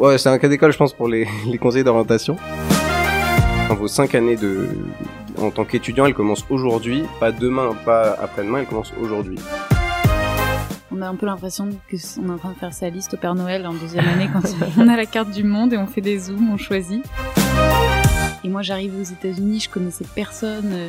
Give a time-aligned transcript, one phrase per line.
[0.00, 2.36] Ouais, c'est un cas d'école, je pense, pour les, les conseillers d'orientation.
[3.78, 4.68] Vos cinq années de,
[5.38, 9.38] en tant qu'étudiant, elles commencent aujourd'hui, pas demain, pas après-demain, elles commencent aujourd'hui.
[10.90, 13.16] On a un peu l'impression que on est en train de faire sa liste au
[13.16, 14.42] Père Noël en deuxième année quand
[14.78, 17.04] on a la carte du monde et on fait des zooms, on choisit.
[18.42, 20.72] Et moi, j'arrive aux États-Unis, je connaissais personne.
[20.72, 20.88] euh,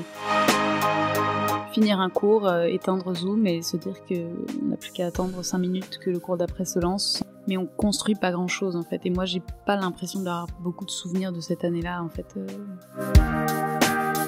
[1.72, 4.16] Finir un cours, euh, éteindre Zoom et se dire que
[4.62, 7.24] on n'a plus qu'à attendre 5 minutes que le cours d'après se lance.
[7.48, 9.02] Mais on construit pas grand chose en fait.
[9.06, 12.26] Et moi, j'ai pas l'impression d'avoir beaucoup de souvenirs de cette année-là en fait.
[12.38, 12.48] euh.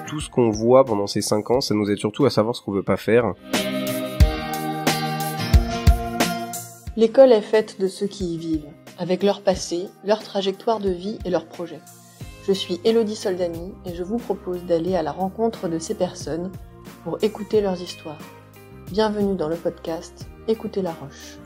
[0.07, 2.61] Tout ce qu'on voit pendant ces cinq ans, ça nous aide surtout à savoir ce
[2.61, 3.33] qu'on veut pas faire.
[6.95, 11.17] L'école est faite de ceux qui y vivent, avec leur passé, leur trajectoire de vie
[11.25, 11.81] et leurs projets.
[12.47, 16.51] Je suis Elodie Soldani et je vous propose d'aller à la rencontre de ces personnes
[17.03, 18.19] pour écouter leurs histoires.
[18.91, 21.37] Bienvenue dans le podcast Écoutez la Roche.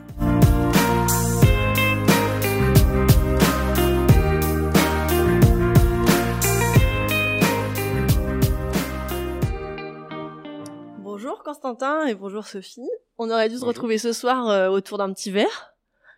[11.38, 12.90] Bonjour Constantin et bonjour Sophie.
[13.16, 15.72] On aurait dû se retrouver ce soir euh, autour d'un petit verre.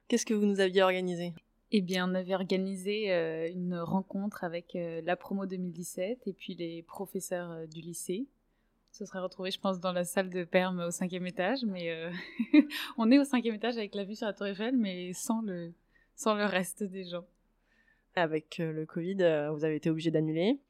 [0.09, 1.35] Qu'est-ce que vous nous aviez organisé?
[1.73, 6.55] Eh bien, on avait organisé euh, une rencontre avec euh, la promo 2017 et puis
[6.55, 8.29] les professeurs euh, du lycée.
[8.93, 11.91] On se serait retrouvés, je pense, dans la salle de perme au cinquième étage, mais
[11.91, 12.11] euh,
[12.97, 15.75] on est au cinquième étage avec la vue sur la Tour Eiffel, mais sans le,
[16.17, 17.27] sans le reste des gens.
[18.15, 20.61] Avec euh, le Covid, euh, vous avez été obligé d'annuler,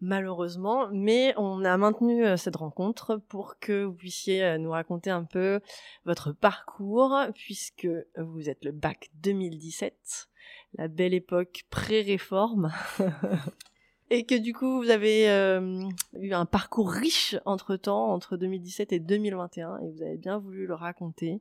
[0.00, 5.10] malheureusement, mais on a maintenu euh, cette rencontre pour que vous puissiez euh, nous raconter
[5.10, 5.60] un peu
[6.04, 10.28] votre parcours, puisque vous êtes le bac 2017,
[10.74, 12.72] la belle époque pré-réforme.
[14.10, 15.82] Et que du coup, vous avez euh,
[16.20, 20.74] eu un parcours riche entre-temps, entre 2017 et 2021, et vous avez bien voulu le
[20.74, 21.40] raconter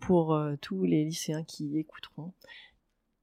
[0.00, 2.34] pour tous les lycéens qui écouteront.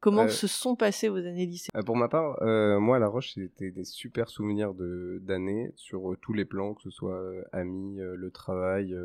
[0.02, 1.70] Comment Euh, se sont passées vos années lycée?
[1.76, 5.72] Euh, pour ma part, euh, moi à La Roche, c'était des super souvenirs de d'années
[5.76, 7.22] sur euh, tous les plans, que ce soit
[7.54, 8.96] amis, le travail,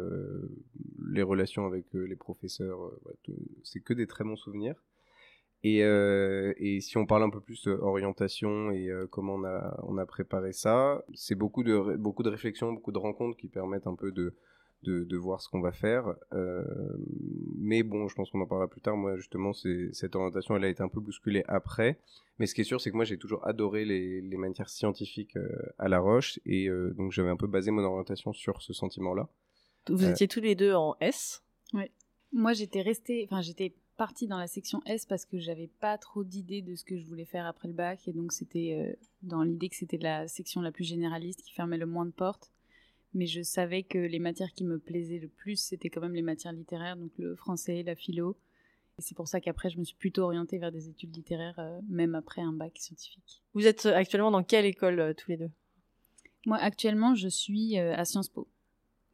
[1.09, 2.79] les relations avec les professeurs.
[3.63, 4.83] c'est que des très bons souvenirs.
[5.63, 10.07] Et, et si on parle un peu plus orientation et comment on a on a
[10.07, 14.13] préparé ça, c'est beaucoup de beaucoup de réflexions, beaucoup de rencontres qui permettent un peu
[14.13, 14.35] de
[14.83, 16.15] de, de voir ce qu'on va faire.
[16.33, 16.65] Euh,
[17.59, 18.97] mais bon, je pense qu'on en parlera plus tard.
[18.97, 21.99] Moi, justement, c'est, cette orientation, elle a été un peu bousculée après.
[22.39, 25.37] Mais ce qui est sûr, c'est que moi, j'ai toujours adoré les, les matières scientifiques
[25.37, 25.49] euh,
[25.79, 26.39] à La Roche.
[26.45, 29.29] Et euh, donc, j'avais un peu basé mon orientation sur ce sentiment-là.
[29.89, 31.43] Vous euh, étiez tous les deux en S?
[32.33, 36.23] Moi, j'étais restée, enfin, j'étais partie dans la section S parce que j'avais pas trop
[36.23, 39.43] d'idées de ce que je voulais faire après le bac, et donc c'était euh, dans
[39.43, 42.53] l'idée que c'était la section la plus généraliste qui fermait le moins de portes.
[43.17, 46.21] Mais je savais que les matières qui me plaisaient le plus, c'était quand même les
[46.21, 48.37] matières littéraires, donc le français, la philo.
[48.99, 51.81] Et c'est pour ça qu'après, je me suis plutôt orientée vers des études littéraires, euh,
[51.89, 53.43] même après un bac scientifique.
[53.55, 55.51] Vous êtes euh, actuellement dans quelle école euh, tous les deux?
[56.45, 58.47] Moi, actuellement, je suis euh, à Sciences Po.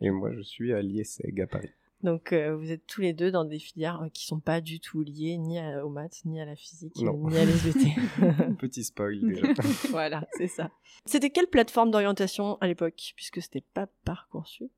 [0.00, 1.70] Et moi, je suis à l'IESEG à Paris.
[2.02, 4.80] Donc euh, vous êtes tous les deux dans des filières euh, qui sont pas du
[4.80, 7.28] tout liées ni à- aux maths, ni à la physique, Non.
[7.28, 7.90] ni à l'SVT.
[8.58, 9.46] Petit spoil déjà.
[9.90, 10.70] voilà, c'est ça.
[11.04, 14.70] C'était quelle plateforme d'orientation à l'époque Puisque c'était pas Parcoursup.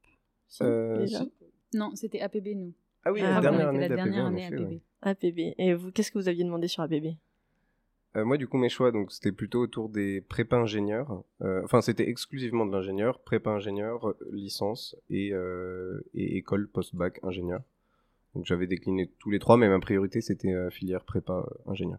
[0.61, 1.25] Euh, déjà.
[1.73, 2.75] Non, c'était APB, nous.
[3.05, 4.61] Ah oui, Ah, la dernière on année la dernière année APB.
[4.61, 4.81] ouais.
[5.03, 5.55] APB.
[5.59, 7.17] Et vous, qu'est-ce que vous aviez demandé sur APB
[8.17, 11.25] Euh, moi, du coup, mes choix, donc, c'était plutôt autour des prépa ingénieurs.
[11.43, 17.19] Euh, Enfin, c'était exclusivement de l'ingénieur, prépa ingénieur, euh, licence et, euh, et école post-bac
[17.25, 17.63] ingénieur.
[18.35, 21.99] Donc, j'avais décliné tous les trois, mais ma priorité, c'était euh, filière prépa ingénieur.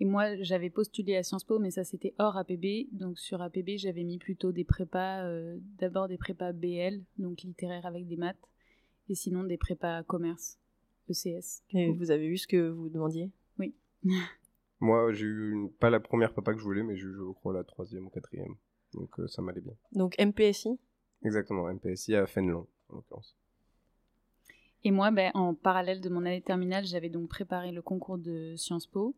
[0.00, 2.86] Et moi, j'avais postulé à Sciences Po, mais ça c'était hors APB.
[2.92, 7.84] Donc sur APB, j'avais mis plutôt des prépas, euh, d'abord des prépas BL, donc littéraire
[7.84, 8.36] avec des maths,
[9.08, 10.58] et sinon des prépas commerce,
[11.10, 11.64] ECS.
[11.72, 13.30] Et vous avez eu ce que vous demandiez?
[14.80, 17.32] Moi, j'ai eu une- pas la première prépa que je voulais, mais j'ai eu, je
[17.32, 18.54] crois, la troisième ou quatrième.
[18.94, 19.74] Donc, euh, ça m'allait bien.
[19.92, 20.78] Donc MPSI
[21.24, 23.36] Exactement, MPSI à Fénelon, en l'occurrence.
[24.84, 28.54] Et moi, ben, en parallèle de mon année terminale, j'avais donc préparé le concours de
[28.56, 29.16] Sciences Po,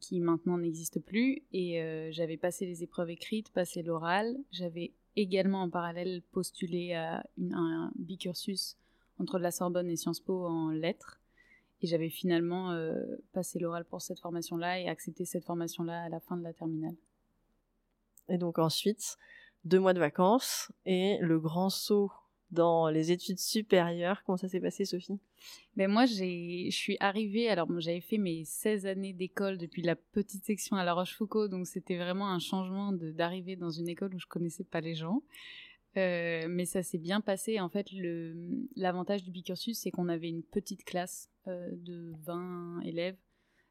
[0.00, 4.36] qui maintenant n'existe plus, et euh, j'avais passé les épreuves écrites, passé l'oral.
[4.50, 8.76] J'avais également en parallèle postulé à une- un bicursus
[9.18, 11.20] entre la Sorbonne et Sciences Po en lettres.
[11.86, 13.00] Et j'avais finalement euh,
[13.32, 16.96] passé l'oral pour cette formation-là et accepté cette formation-là à la fin de la terminale.
[18.28, 19.16] Et donc ensuite,
[19.64, 22.10] deux mois de vacances et le grand saut
[22.50, 24.24] dans les études supérieures.
[24.24, 25.20] Comment ça s'est passé, Sophie?
[25.76, 30.44] Ben moi, je suis arrivée, alors j'avais fait mes 16 années d'école depuis la petite
[30.44, 34.26] section à La Rochefoucauld, donc c'était vraiment un changement d'arriver dans une école où je
[34.26, 35.22] connaissais pas les gens.
[35.96, 37.60] Euh, mais ça s'est bien passé.
[37.60, 37.88] En fait,
[38.76, 43.16] l'avantage du bicursus, c'est qu'on avait une petite classe euh, de 20 élèves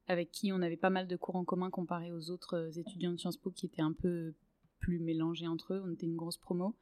[0.08, 3.18] avec qui on avait pas mal de cours en commun comparé aux autres étudiants de
[3.18, 4.34] Sciences Po qui étaient un peu
[4.80, 5.84] plus mélangés entre eux.
[5.84, 6.76] On était une grosse promo.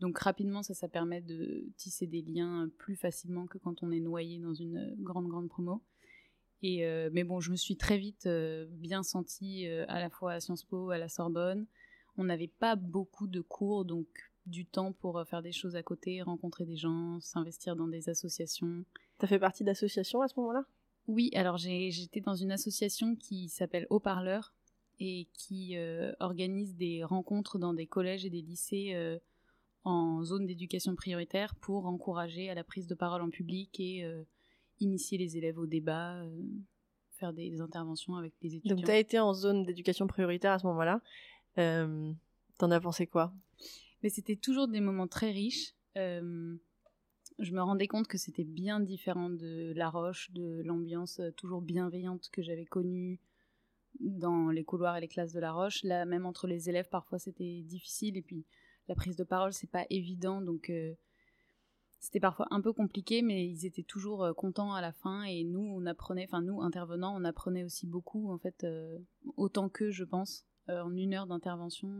[0.00, 4.00] Donc rapidement, ça, ça permet de tisser des liens plus facilement que quand on est
[4.00, 5.82] noyé dans une grande, grande promo.
[6.62, 10.10] Et, euh, mais bon, je me suis très vite euh, bien sentie euh, à la
[10.10, 11.66] fois à Sciences Po, à la Sorbonne.
[12.16, 14.06] On n'avait pas beaucoup de cours, donc
[14.46, 18.84] du temps pour faire des choses à côté, rencontrer des gens, s'investir dans des associations.
[19.18, 20.64] T'as fait partie d'associations à ce moment-là?
[21.06, 24.54] Oui, alors j'étais dans une association qui s'appelle Haut-Parleur
[25.00, 25.76] et qui
[26.20, 29.20] organise des rencontres dans des collèges et des lycées
[29.84, 34.22] en zone d'éducation prioritaire pour encourager à la prise de parole en public et euh,
[34.80, 36.40] initier les élèves au débat, euh,
[37.18, 38.76] faire des, interventions avec les étudiants.
[38.76, 41.00] Donc tu as été en zone d'éducation prioritaire à ce moment-là.
[41.58, 42.12] Euh,
[42.58, 43.32] T'en as pensé quoi?
[44.02, 45.74] Mais c'était toujours des moments très riches.
[45.96, 46.56] Euh,
[47.38, 52.28] je me rendais compte que c'était bien différent de La Roche, de l'ambiance toujours bienveillante
[52.30, 53.20] que j'avais connue
[54.00, 55.82] dans les couloirs et les classes de La Roche.
[55.82, 58.16] Là, même entre les élèves, parfois c'était difficile.
[58.16, 58.44] Et puis
[58.88, 60.94] la prise de parole, c'est pas évident, donc euh,
[62.00, 65.22] c'était parfois un peu compliqué, mais ils étaient toujours euh, contents à la fin.
[65.22, 68.98] Et nous, on apprenait, enfin nous, intervenants, on apprenait aussi beaucoup, en fait, euh,
[69.36, 71.90] autant qu'eux, je pense, en une heure d'intervention.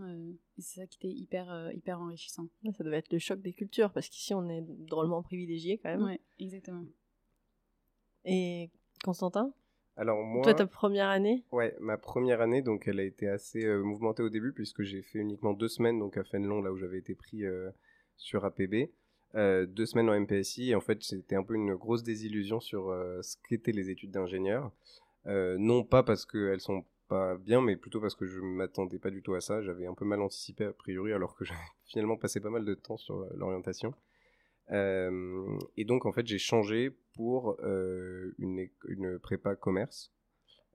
[0.59, 2.49] c'est ça qui était hyper, hyper enrichissant.
[2.77, 6.05] Ça devait être le choc des cultures, parce qu'ici, on est drôlement privilégiés quand même.
[6.05, 6.85] Oui, exactement.
[8.25, 8.71] Et
[9.03, 9.53] Constantin
[9.97, 11.45] alors moi, toi ta première année?
[11.53, 15.03] Ouais, ma première année, donc elle a été assez euh, mouvementée au début puisque j'ai
[15.03, 17.71] fait uniquement deux semaines donc à Fenelon là où j'avais été pris euh,
[18.17, 18.91] sur APB,
[19.35, 22.87] euh, deux semaines en MPSI et en fait c'était un peu une grosse désillusion sur
[23.21, 24.73] ce qu'étaient les études d'ingénieur.
[25.27, 29.23] non pas parce qu'elles sont pas bien, mais plutôt parce que je m'attendais pas du
[29.23, 29.61] tout à ça.
[29.61, 32.75] J'avais un peu mal anticipé a priori alors que j'avais finalement passé pas mal de
[32.75, 33.93] temps sur l'orientation.
[34.71, 40.11] Euh, et donc, en fait, j'ai changé pour euh, une, une, prépa commerce,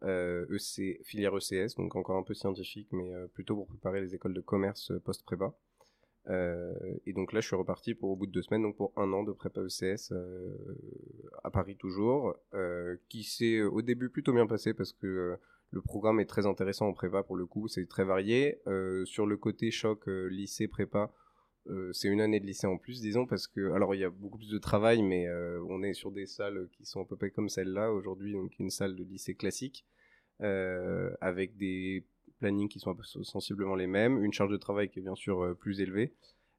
[0.03, 4.35] euh, EC, filière ECS, donc encore un peu scientifique, mais plutôt pour préparer les écoles
[4.35, 5.55] de commerce post-prépa.
[6.29, 9.11] et donc là, je suis reparti pour au bout de deux semaines, donc pour un
[9.13, 10.13] an de prépa ECS
[11.43, 12.35] à Paris toujours,
[13.09, 15.39] qui s'est au début plutôt bien passé parce que
[15.71, 18.59] le programme est très intéressant en prépa pour le coup, c'est très varié.
[19.05, 21.11] sur le côté choc lycée prépa,
[21.69, 24.09] euh, c'est une année de lycée en plus, disons, parce que, alors il y a
[24.09, 27.17] beaucoup plus de travail, mais euh, on est sur des salles qui sont à peu
[27.17, 29.85] près comme celle-là aujourd'hui, donc une salle de lycée classique,
[30.41, 32.05] euh, avec des
[32.39, 35.81] plannings qui sont sensiblement les mêmes, une charge de travail qui est bien sûr plus
[35.81, 36.13] élevée,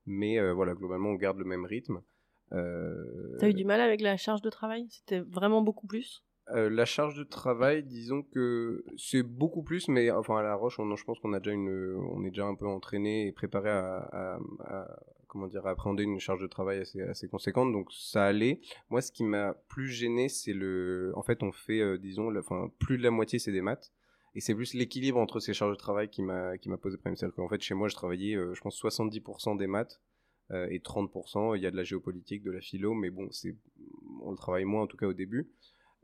[0.07, 2.03] mais voilà, globalement on garde le même rythme.
[2.51, 4.87] T'as eu du mal avec la charge de travail?
[4.91, 6.25] C'était vraiment beaucoup plus?
[6.55, 10.79] Euh, la charge de travail, disons que c'est beaucoup plus, mais enfin à la Roche,
[10.79, 13.71] on, je pense qu'on a déjà une, on est déjà un peu entraîné et préparé
[13.71, 14.39] à,
[15.27, 18.61] comment dire, à appréhender une charge de travail assez, conséquente, donc ça allait.
[18.89, 22.71] Moi, ce qui m'a plus gêné, c'est le, en fait, on fait, euh, disons, enfin
[22.79, 23.93] plus de la moitié c'est des maths,
[24.35, 27.17] et c'est plus l'équilibre entre ces charges de travail qui m'a, qui m'a posé problème.
[27.17, 30.01] C'est-à-dire qu'en fait, chez moi, je travaillais, euh, je pense, 70% des maths.
[30.51, 33.55] et 30%, il y a de la géopolitique, de la philo, mais bon, c'est,
[34.23, 35.51] on le travaille moins en tout cas au début.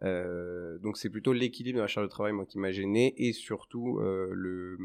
[0.05, 3.33] Euh, donc c'est plutôt l'équilibre de la charge de travail moi qui m'a gêné et
[3.33, 4.77] surtout euh, le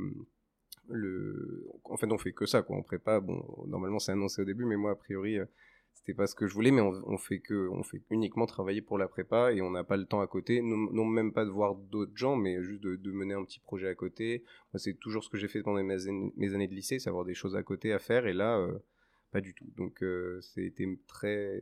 [0.87, 2.77] le en fait on fait que ça quoi.
[2.77, 5.45] On prépa bon normalement c'est annoncé au début mais moi a priori euh,
[5.93, 8.97] c'était pas ce que je voulais mais on, fait que on fait uniquement travailler pour
[8.97, 10.61] la prépa et on n'a pas le temps à côté.
[10.61, 13.95] Non, même pas de voir d'autres gens mais juste de, mener un petit projet à
[13.95, 14.45] côté.
[14.75, 17.57] C'est toujours ce que j'ai fait pendant mes, années de lycée c'est avoir des choses
[17.57, 18.65] à côté à faire et là
[19.33, 19.67] pas du tout.
[19.75, 20.01] Donc
[20.41, 21.59] c'était très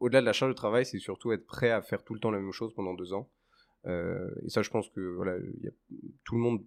[0.00, 2.30] au-delà de la charge de travail, c'est surtout être prêt à faire tout le temps
[2.30, 3.30] la même chose pendant deux ans.
[3.86, 5.36] Euh, et ça, je pense que voilà,
[6.24, 6.64] tout le monde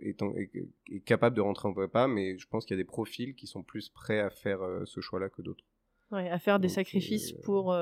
[0.00, 0.20] est,
[0.90, 3.46] est, capable de rentrer en prépa, mais je pense qu'il y a des profils qui
[3.46, 5.64] sont plus prêts à faire euh, ce choix-là que d'autres.
[6.10, 7.74] Oui, à faire des sacrifices euh, pour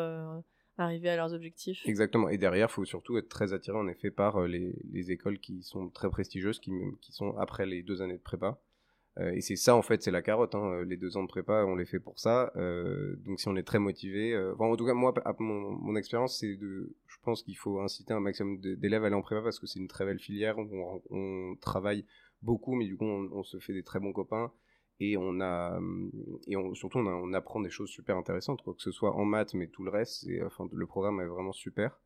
[0.78, 1.86] arriver à leurs objectifs.
[1.86, 2.28] Exactement.
[2.28, 5.62] Et derrière, il faut surtout être très attiré en effet par les, les, écoles qui
[5.62, 8.58] sont très prestigieuses, qui, qui sont après les deux années de prépa.
[9.18, 10.54] Euh, et c'est ça en fait, c'est la carotte.
[10.54, 10.84] Hein.
[10.84, 12.52] Les deux ans de prépa, on les fait pour ça.
[12.56, 16.56] Euh, donc si on est très motivé, euh, en tout cas moi, mon, expérience, c'est
[16.56, 19.66] de, je pense qu'il faut inciter un maximum d'élèves à aller en prépa parce que
[19.66, 20.56] c'est une très belle filière.
[20.58, 22.06] On, travaille
[22.42, 24.52] beaucoup, mais du coup on, se fait des très bons copains
[24.98, 25.78] et on a
[26.46, 29.54] et on, surtout on, apprend des choses super intéressantes, quoi que ce soit en maths,
[29.54, 30.40] mais tout le reste, et,
[30.72, 32.00] le programme est vraiment super.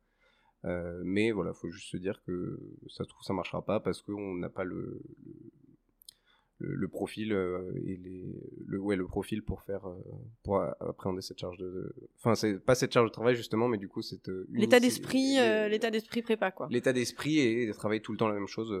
[1.03, 2.59] Mais voilà, faut juste se dire que
[2.89, 5.01] ça se trouve ça marchera pas parce qu'on n'a pas le,
[6.97, 8.25] profil euh, et les,
[8.65, 9.95] le, ouais, le profil pour faire euh,
[10.43, 13.87] pour appréhender cette charge de enfin c'est pas cette charge de travail justement mais du
[13.87, 15.35] coup c'est euh, l'état d'esprit
[15.69, 16.67] l'état d'esprit prépa quoi.
[16.71, 18.73] l'état d'esprit et de travailler tout le temps la même chose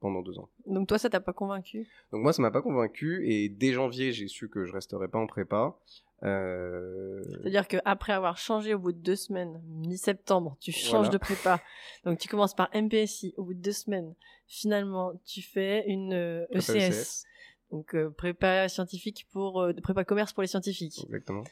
[0.00, 0.50] pendant deux ans.
[0.66, 1.88] Donc toi ça t'a pas convaincu?
[2.12, 5.18] Donc moi ça m'a pas convaincu et dès janvier j'ai su que je resterais pas
[5.18, 5.78] en prépa
[6.22, 11.08] Euh, C'est-à-dire qu'après avoir changé au bout de deux semaines, mi-septembre, tu changes Voilà.
[11.10, 11.60] de prépa.
[12.04, 13.34] Donc tu commences par MPSI.
[13.36, 14.14] Au bout de deux semaines,
[14.46, 16.88] finalement, tu fais une euh, prépa ECS.
[16.90, 17.24] ECS,
[17.70, 21.04] Donc euh, prépa scientifique pour euh, prépa commerce pour les scientifiques.
[21.04, 21.44] Exactement.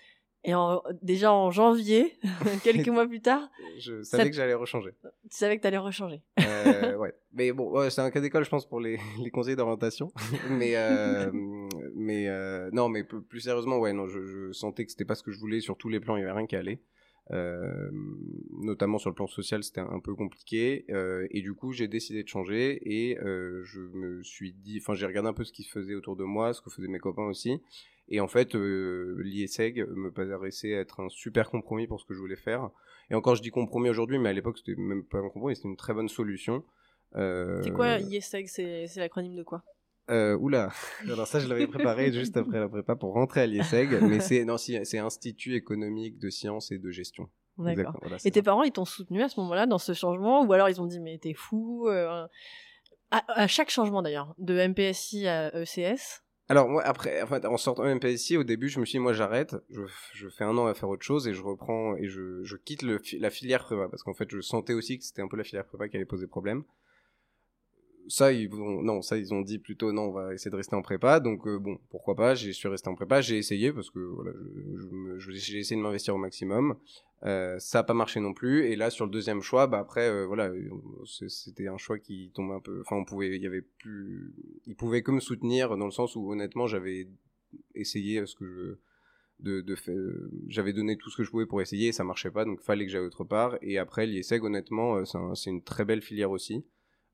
[0.47, 2.18] Et en- déjà en janvier,
[2.64, 4.90] quelques mois plus tard, Je savais Ça- que j'allais rechanger.
[5.02, 6.21] tu savais que tu allais rechanger.
[6.38, 7.14] Euh, ouais.
[7.33, 10.12] Mais bon, ouais, c'est un cas d'école, je pense, pour les, les conseillers d'orientation.
[10.50, 11.30] mais euh,
[12.04, 15.32] mais euh, non, mais plus, sérieusement, ouais, non, je, sentais que c'était pas ce que
[15.32, 16.16] je voulais sur tous les plans.
[16.16, 16.80] Il y avait rien qui allait.
[17.30, 17.90] Euh,
[18.61, 20.84] notamment sur le plan social, c'était un peu compliqué.
[20.90, 25.06] Euh, et du coup, j'ai décidé de changer et je me suis dit, enfin, j'ai
[25.06, 27.26] regardé un peu ce qui se faisait autour de moi, ce que faisaient mes copains
[27.26, 27.61] aussi.
[28.08, 32.37] Et en fait, l'IESEG me paraissait être un super compromis pour ce que je voulais
[32.37, 32.70] faire.
[33.11, 35.68] Et encore, je dis compromis aujourd'hui, mais à l'époque, c'était même pas un compromis, c'était
[35.68, 36.62] une très bonne solution.
[37.14, 39.62] C'est quoi C'est c'est l'acronyme de quoi?
[40.11, 40.70] Euh, Oula
[41.04, 44.44] Alors ça, je l'avais préparé juste après la prépa pour rentrer à l'IESEG, mais c'est
[44.44, 47.28] non, c'est Institut économique de sciences et de gestion.
[47.58, 47.96] D'accord.
[48.00, 48.44] Voilà, Et tes ça.
[48.44, 50.99] parents, ils t'ont soutenu à ce moment-là dans ce changement Ou alors ils ont dit,
[51.00, 52.26] mais t'es fou euh,
[53.11, 57.56] à, à chaque changement d'ailleurs, de MPSI à ECS, Alors moi, après, en, fait, en
[57.56, 59.82] sortant de MPSI, au début, je me suis dit, moi, j'arrête, je,
[60.14, 62.82] je fais un an à faire autre chose et je reprends et je, je quitte
[62.82, 65.44] le, la filière prépa parce qu'en fait, je sentais aussi que c'était un peu la
[65.44, 66.64] filière prépa qui allait poser problème.
[68.08, 70.82] Ça, ils non, ça, ils ont dit plutôt, non, on va essayer de rester en
[70.82, 71.20] prépa.
[71.20, 74.32] Donc, euh, bon, pourquoi pas, j'ai suis resté en prépa, j'ai essayé parce que, voilà,
[74.76, 76.76] je, je je- j'ai essayé de m'investir au maximum.
[77.25, 78.66] Euh, ça a pas marché non plus.
[78.66, 80.52] Et là, sur le deuxième choix, bah après, euh, voilà,
[81.06, 82.80] c'était un choix qui tombait un peu.
[82.82, 84.34] Enfin, on pouvait, il y avait plus,
[84.66, 87.08] il pouvait que me soutenir dans le sens où honnêtement, j'avais
[87.75, 88.76] essayé ce que je
[89.40, 89.76] de, de
[90.49, 92.87] j'avais donné tout ce que je pouvais pour essayer et ça marchait pas donc fallait
[92.87, 96.64] que j'aille autre part et après l'IESEG honnêtement c'est une très belle filière aussi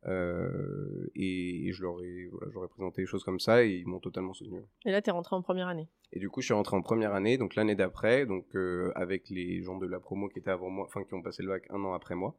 [0.06, 4.00] Euh, et, et je leur ai voilà, présenté des choses comme ça et ils m'ont
[4.00, 5.88] totalement soutenu et là t'es rentré en première année.
[6.12, 9.28] et du coup, je suis rentré en première année, donc l'année d'après, donc euh, avec
[9.28, 11.66] les gens de la promo qui étaient avant moi, enfin qui ont passé le bac
[11.68, 12.34] un an après moi.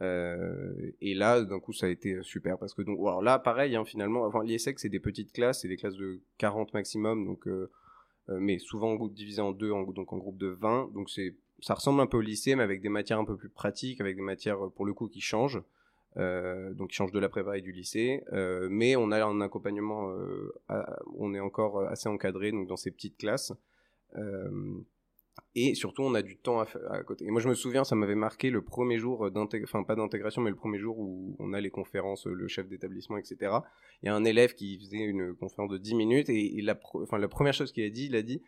[0.00, 3.76] Euh, et là, d'un coup, ça a été super parce que donc, alors là, pareil,
[3.76, 7.46] hein, finalement, enfin l'ISEC, c'est des petites classes, c'est des classes de 40 maximum, donc
[8.28, 11.36] mais souvent en groupe divisé en deux, en, donc en groupe de 20, donc c'est
[11.60, 14.16] ça ressemble un peu au lycée, mais avec des matières un peu plus pratiques, avec
[14.16, 15.62] des matières pour le coup qui changent.
[16.16, 19.40] Euh, donc qui changent de la prépa et du lycée, euh, mais on a un
[19.40, 20.54] accompagnement, euh,
[21.16, 23.52] on est encore assez encadré donc dans ces petites classes,
[25.56, 27.24] et surtout on a du temps à, côté.
[27.24, 30.40] Et moi je me souviens, ça m'avait marqué le premier jour d'intégration, enfin pas d'intégration,
[30.40, 33.56] mais le premier jour où on a les conférences, le chef d'établissement, etc.
[34.02, 37.54] Il y a un élève qui faisait une conférence de 10 minutes et, la première
[37.54, 38.40] chose qu'il a dit, il a dit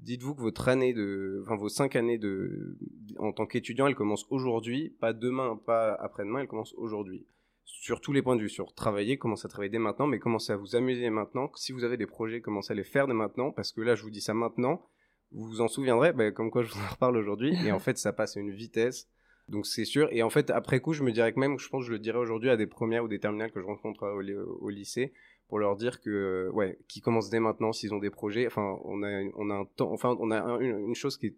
[0.00, 2.76] dites-vous que votre année de, enfin vos cinq années de,
[3.18, 7.26] en tant qu'étudiant, elle commence aujourd'hui, pas demain, pas après-demain, elle commence aujourd'hui.
[7.64, 10.52] Sur tous les points de vue, sur travailler, commencez à travailler dès maintenant, mais commencez
[10.52, 11.50] à vous amuser maintenant.
[11.54, 14.02] Si vous avez des projets, commencez à les faire dès maintenant, parce que là, je
[14.02, 14.86] vous dis ça maintenant,
[15.32, 17.96] vous vous en souviendrez, bah, comme quoi je vous en reparle aujourd'hui, et en fait,
[17.98, 19.08] ça passe à une vitesse.
[19.48, 20.08] Donc c'est sûr.
[20.10, 21.98] Et en fait, après coup, je me dirais que même, je pense que je le
[21.98, 25.12] dirais aujourd'hui à des premières ou des terminales que je rencontre au lycée,
[25.48, 28.46] pour leur dire que, ouais, qu'ils commencent dès maintenant s'ils ont des projets.
[28.46, 31.36] Enfin, on a, on a un temps, enfin, on a un- une, chose qui est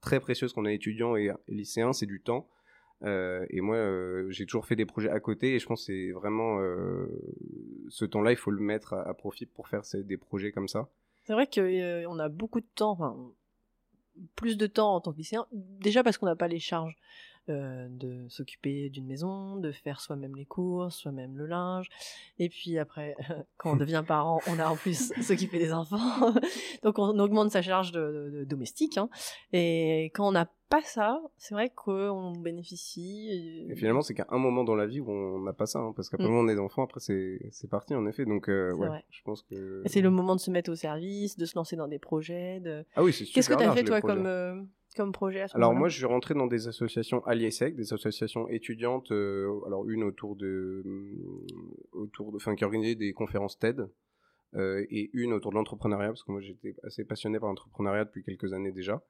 [0.00, 2.48] très précieuse quand on est étudiant et, et lycéen, c'est du temps.
[3.02, 5.92] Euh, et moi, euh, j'ai toujours fait des projets à côté et je pense que
[5.92, 7.06] c'est vraiment euh,
[7.88, 10.88] ce temps-là, il faut le mettre à, profit pour faire des projets comme ça.
[11.24, 13.16] C'est vrai qu'on a beaucoup de temps, enfin,
[14.36, 16.96] plus de temps en tant que lycéen, déjà parce qu'on n'a pas les charges
[17.48, 21.88] euh, de s'occuper d'une maison, de faire soi-même les courses, soi-même le linge,
[22.38, 23.14] et puis après,
[23.58, 26.32] quand on devient parent, on a en plus s'occuper des enfants,
[26.82, 29.08] donc on augmente sa charge de, de- de domestique, hein.
[29.52, 33.66] et quand on n'a pas ça, c'est vrai qu'on bénéficie.
[33.70, 35.92] Et finalement, c'est qu'à un moment dans la vie où on n'a pas ça, hein,
[35.94, 36.34] parce qu'après Mm.
[36.34, 38.24] on est enfant, après c'est parti en effet.
[38.24, 39.04] Donc euh, ouais, vrai.
[39.10, 39.82] je pense que.
[39.86, 42.60] C'est le moment de se mettre au service, de se lancer dans des projets.
[42.60, 42.84] De...
[42.96, 44.16] Ah oui, c'est super Qu'est-ce que tu as fait toi projets.
[44.16, 44.62] comme, euh,
[44.94, 47.92] comme projet à ce Alors moi, je suis rentré dans des associations à l'IESEC, des
[47.92, 49.10] associations étudiantes.
[49.12, 51.46] euh, alors une autour de, hum,
[51.92, 53.88] autour de, enfin qui organisait des conférences TED,
[54.56, 58.22] euh, et une autour de l'entrepreneuriat parce que moi j'étais assez passionné par l'entrepreneuriat depuis
[58.22, 59.02] quelques années déjà.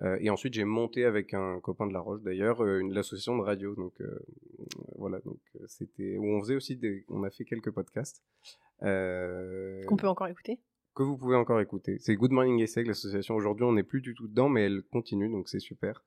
[0.00, 3.42] Euh, et ensuite j'ai monté avec un copain de La Roche d'ailleurs une l'association de
[3.42, 3.74] radio.
[3.74, 4.18] Donc euh,
[4.96, 8.22] voilà, donc c'était où on faisait aussi des, on a fait quelques podcasts.
[8.80, 10.60] Qu'on peut encore écouter
[10.96, 11.98] que vous pouvez encore écouter.
[12.00, 13.36] C'est Good Morning ESSEC, l'association.
[13.36, 16.02] Aujourd'hui, on n'est plus du tout dedans, mais elle continue, donc c'est super.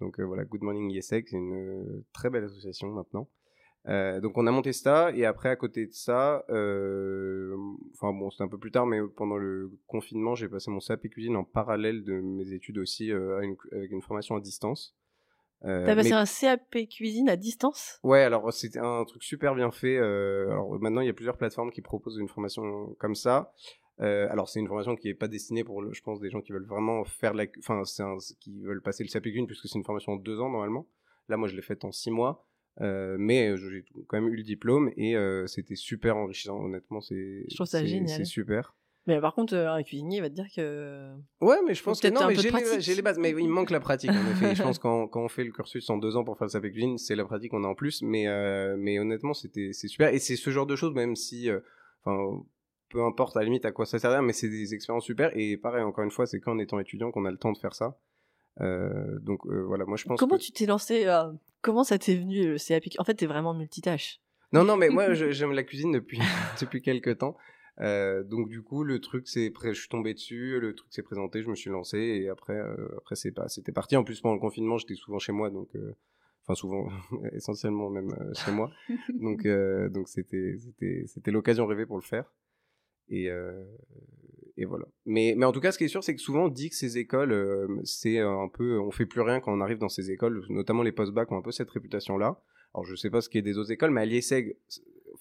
[0.00, 3.28] Donc euh, voilà, Good Morning ESSEC, c'est une euh, très belle association maintenant.
[3.88, 7.56] Euh, donc on a monté ça, et après, à côté de ça, euh,
[7.94, 11.08] enfin bon, c'était un peu plus tard, mais pendant le confinement, j'ai passé mon CAP
[11.08, 14.96] cuisine en parallèle de mes études aussi, euh, une- avec une formation à distance.
[15.64, 18.00] T'as passé mais- un CAP cuisine à distance?
[18.02, 19.98] Ouais, alors c'était un truc super bien fait.
[19.98, 23.52] alors maintenant, il y a plusieurs plateformes qui proposent une formation comme ça.
[24.02, 26.52] Euh, alors c'est une formation qui est pas destinée pour, je pense, des gens qui
[26.52, 28.04] veulent vraiment faire la, enfin, c'est
[28.38, 30.86] qui veulent passer le CAPQ puisque c'est une formation en deux ans normalement.
[31.28, 32.46] Là, moi, je l'ai faite en six mois.
[32.80, 37.44] Euh, mais j'ai quand même eu le diplôme et euh, c'était super enrichissant honnêtement c'est
[37.50, 38.74] je trouve ça génial c'est super
[39.06, 41.12] mais par contre, un cuisinier va te dire que.
[41.40, 43.18] Ouais, mais je pense que non, mais j'ai les, les, bases.
[43.18, 44.54] Mais il manque la pratique, en effet.
[44.54, 46.70] je pense quand, quand on fait le cursus en deux ans pour faire le SAP
[46.70, 48.02] cuisine, c'est la pratique qu'on a en plus.
[48.02, 50.14] Mais, euh, mais honnêtement, c'était, c'est super.
[50.14, 51.58] Et c'est ce genre de choses, même si, euh,
[52.04, 52.44] enfin,
[52.92, 55.30] peu importe à la limite à quoi ça sert, mais c'est des expériences super.
[55.34, 57.74] Et pareil, encore une fois, c'est qu'en étant étudiant qu'on a le temps de faire
[57.74, 57.98] ça.
[58.60, 60.20] Euh, donc euh, voilà, moi je pense.
[60.20, 61.32] Comment tu t'es lancé euh,
[61.62, 64.20] Comment ça t'est venu le CAP En fait, t'es vraiment multitâche.
[64.52, 66.18] Non, non, mais moi j'aime la cuisine depuis
[66.60, 67.36] depuis quelques temps.
[67.80, 71.42] Euh, donc du coup, le truc c'est, je suis tombé dessus, le truc s'est présenté,
[71.42, 73.96] je me suis lancé et après, euh, après c'est pas, c'était parti.
[73.96, 75.94] En plus pendant le confinement, j'étais souvent chez moi, donc, euh,
[76.42, 76.88] enfin souvent,
[77.32, 78.70] essentiellement même chez moi.
[79.08, 79.46] donc
[79.90, 82.30] donc c'était, c'était, c'était l'occasion rêvée pour le faire.
[83.12, 83.28] Et,
[84.56, 84.86] et voilà.
[85.06, 86.98] Mais, en tout cas, ce qui est sûr, c'est que souvent on dit que ces
[86.98, 90.82] écoles, c'est un peu, on fait plus rien quand on arrive dans ces écoles, notamment
[90.82, 92.40] les post-bac ont un peu cette réputation-là.
[92.74, 94.56] Alors je sais pas ce qui est des autres écoles, mais à l'IESEG,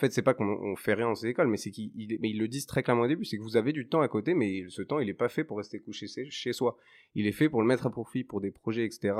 [0.01, 2.65] fait, c'est pas qu'on fait rien dans ces écoles, mais c'est qu'ils ils le disent
[2.65, 4.99] très clairement au début, c'est que vous avez du temps à côté, mais ce temps,
[4.99, 6.77] il est pas fait pour rester couché chez soi.
[7.15, 9.15] Il est fait pour le mettre à profit pour des projets, etc.,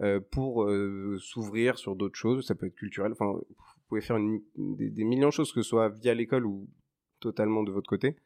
[0.00, 2.46] euh, pour euh, s'ouvrir sur d'autres choses.
[2.46, 3.12] Ça peut être culturel.
[3.12, 3.56] Enfin, vous
[3.88, 4.18] pouvez faire
[4.56, 6.68] des, millions de choses, que ce soit via l'école ou
[7.22, 8.16] totalement de votre côté.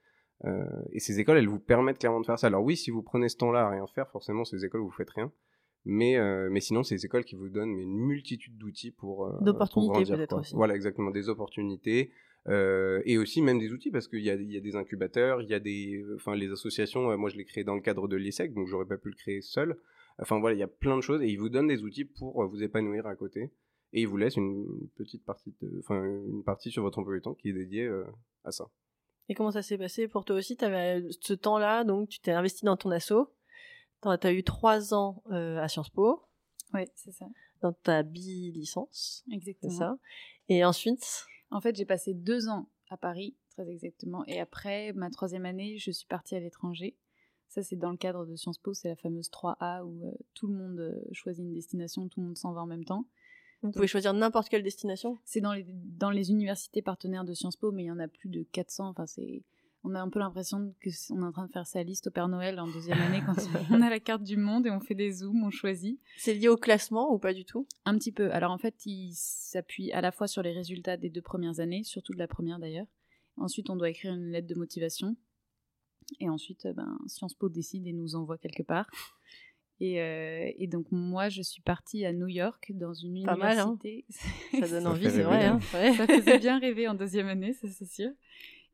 [0.45, 2.49] Euh, et ces écoles, elles vous permettent clairement de faire ça.
[2.49, 5.11] Alors oui, si vous prenez ce temps-là à rien faire, forcément, ces écoles, vous faites
[5.11, 5.33] rien.
[5.85, 9.27] Mais, euh, mais sinon, c'est des écoles qui vous donnent une multitude d'outils pour.
[9.27, 10.55] Euh, D'opportunités peut-être aussi.
[10.55, 12.11] Voilà, exactement, des opportunités.
[12.49, 15.55] Et aussi même des outils parce qu'il y a, y a, des incubateurs, il y
[15.55, 17.17] a des, enfin les associations.
[17.19, 19.41] moi, je l'ai créé dans le cadre de l'ISEC, donc j'aurais pas pu le créer
[19.41, 19.77] seul.
[20.21, 22.47] Enfin voilà, il y a plein de choses et ils vous donnent des outils pour
[22.47, 23.51] vous épanouir à côté.
[23.93, 27.35] Et ils vous laissent une petite partie, enfin une partie sur votre emploi du temps
[27.35, 27.91] qui est dédiée
[28.45, 28.71] à ça.
[29.29, 30.09] Et comment ça s'est passé?
[30.09, 33.33] Pour toi aussi Tu avais ce temps-là, donc tu t'es investi dans ton assaut.
[34.03, 36.23] Tu as eu trois ans euh, à Sciences Po.
[36.75, 37.27] Oui, c'est ça.
[37.61, 39.25] Dans ta bi-licence.
[39.33, 39.73] Exactement.
[39.73, 39.99] C'est ça.
[40.49, 41.27] Et ensuite?
[41.51, 44.25] En fait, j'ai passé deux ans à Paris, très exactement.
[44.27, 46.97] Et après, ma troisième année, je suis partie à l'étranger.
[47.49, 50.47] Ça, c'est dans le cadre de Sciences Po, c'est la fameuse 3A où euh, tout
[50.49, 53.07] le monde euh, choisit une destination, tout le monde s'en va en même temps.
[53.63, 57.57] Vous pouvez choisir n'importe quelle destination C'est dans les, dans les universités partenaires de Sciences
[57.57, 58.89] Po, mais il y en a plus de 400.
[58.89, 59.43] Enfin, c'est
[59.87, 62.11] on a un peu l'impression que on est en train de faire sa liste au
[62.11, 63.37] Père Noël en deuxième année quand
[63.71, 66.01] on a la carte du monde et on fait des zooms, on choisit.
[66.19, 67.69] C'est lié au classement ou pas du tout?
[67.85, 68.33] Un petit peu.
[68.33, 71.85] Alors en fait, il s'appuie à la fois sur les résultats des deux premières années,
[71.85, 72.87] surtout de la première d'ailleurs.
[73.37, 75.17] Ensuite, on doit écrire une lettre de motivation.
[76.21, 78.91] Et ensuite, euh, ben, Sciences Po décide et nous envoie quelque part.
[79.81, 84.05] Et, euh, donc moi, je suis partie à New York dans une Pas université.
[84.09, 85.45] Mal, hein ça donne envie, c'est vrai.
[85.45, 85.61] Hein.
[85.61, 88.11] Ça faisait bien rêver en deuxième année, ça c'est sûr.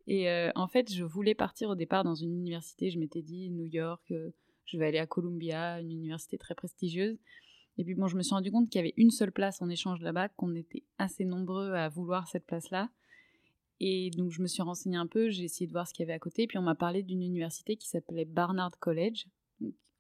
[0.07, 2.91] Et euh, en fait, je voulais partir au départ dans une université.
[2.91, 4.31] Je m'étais dit New York, euh,
[4.65, 7.19] je vais aller à Columbia, une université très prestigieuse.
[7.79, 9.69] Et puis bon, je me suis rendu compte qu'il y avait une seule place en
[9.69, 12.91] échange là-bas, qu'on était assez nombreux à vouloir cette place-là.
[13.81, 16.07] Et donc je me suis renseignée un peu, j'ai essayé de voir ce qu'il y
[16.07, 16.47] avait à côté.
[16.47, 19.27] Puis on m'a parlé d'une université qui s'appelait Barnard College,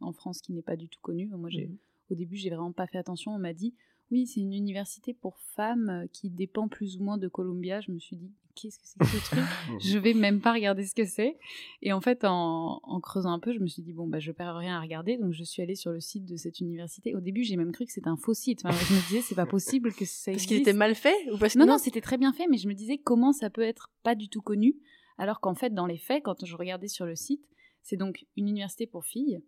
[0.02, 1.28] en France qui n'est pas du tout connue.
[1.28, 1.78] Moi, j'ai, mhm.
[2.10, 3.32] au début, j'ai vraiment pas fait attention.
[3.32, 3.74] On m'a dit
[4.12, 7.80] oui, c'est une université pour femmes euh, qui dépend plus ou moins de Columbia.
[7.80, 9.40] Je me suis dit, qu'est-ce que c'est que ce truc?
[9.80, 11.38] Je vais même pas regarder ce que c'est.
[11.80, 14.54] Et en fait, en, creusant un peu, je me suis dit, bon, bah, je perds
[14.54, 15.16] rien à regarder.
[15.16, 17.14] Donc, je suis allée sur le site de cette université.
[17.14, 18.60] Au début, j'ai même cru que c'était un faux site.
[18.64, 20.32] je me disais, c'est pas possible que ça existe.
[20.32, 22.68] Parce qu'il était mal fait ou parce Non, non, c'était très bien fait, mais je
[22.68, 24.76] me disais, comment ça peut être pas du tout connu?
[25.16, 27.46] Alors qu'en fait, dans les faits, quand je regardais sur le site,
[27.82, 29.40] c'est donc une université pour filles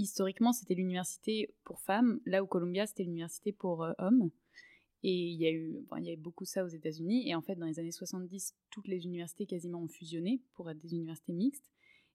[0.00, 4.30] historiquement, c'était l'université pour femmes, là où Columbia, c'était l'université pour euh, hommes.
[5.02, 7.28] Et il y, a eu, il y beaucoup ça aux États-Unis.
[7.28, 10.78] Et en fait, dans les années 70, toutes les universités quasiment ont fusionné pour être
[10.78, 11.70] des universités mixtes.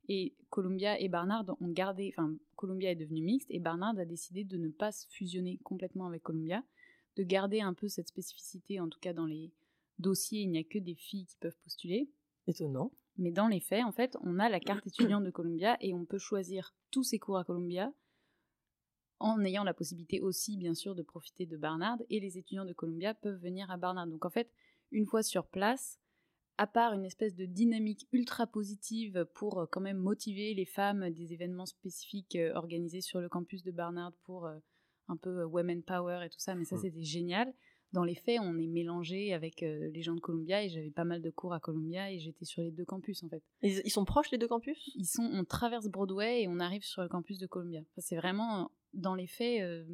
[0.08, 4.44] Et Columbia et Barnard ont gardé, enfin, Columbia est devenue mixte et Barnard a décidé
[4.44, 6.64] de ne pas se fusionner complètement avec Columbia,
[7.16, 9.52] de garder un peu cette spécificité, en tout cas dans les
[9.98, 12.08] dossiers, il n'y a que des filles qui peuvent postuler.
[12.46, 12.92] Étonnant.
[13.18, 16.06] Mais dans les faits, en fait, on a la carte étudiante de Columbia et on
[16.06, 17.94] peut choisir tous ses cours à Columbia
[19.20, 21.98] en ayant la possibilité aussi, bien sûr, de profiter de Barnard.
[22.10, 24.08] Et les étudiants de Columbia peuvent venir à Barnard.
[24.08, 24.52] Donc en fait,
[24.92, 26.00] une fois sur place,
[26.58, 31.10] à part une espèce de dynamique ultra positive pour euh, quand même motiver les femmes
[31.10, 34.58] des événements spécifiques euh, organisés sur le campus de Barnard pour euh,
[35.08, 37.54] un peu women power et tout ça, mais ça c'était génial
[37.96, 41.06] dans les faits, on est mélangé avec euh, les gens de Columbia et j'avais pas
[41.06, 43.42] mal de cours à Columbia et j'étais sur les deux campus en fait.
[43.64, 44.92] Ils, sont proches les deux campus?
[44.96, 47.82] Ils sont, on traverse Broadway et on arrive sur le campus de Columbia.
[47.98, 49.86] c'est vraiment dans les faits, euh,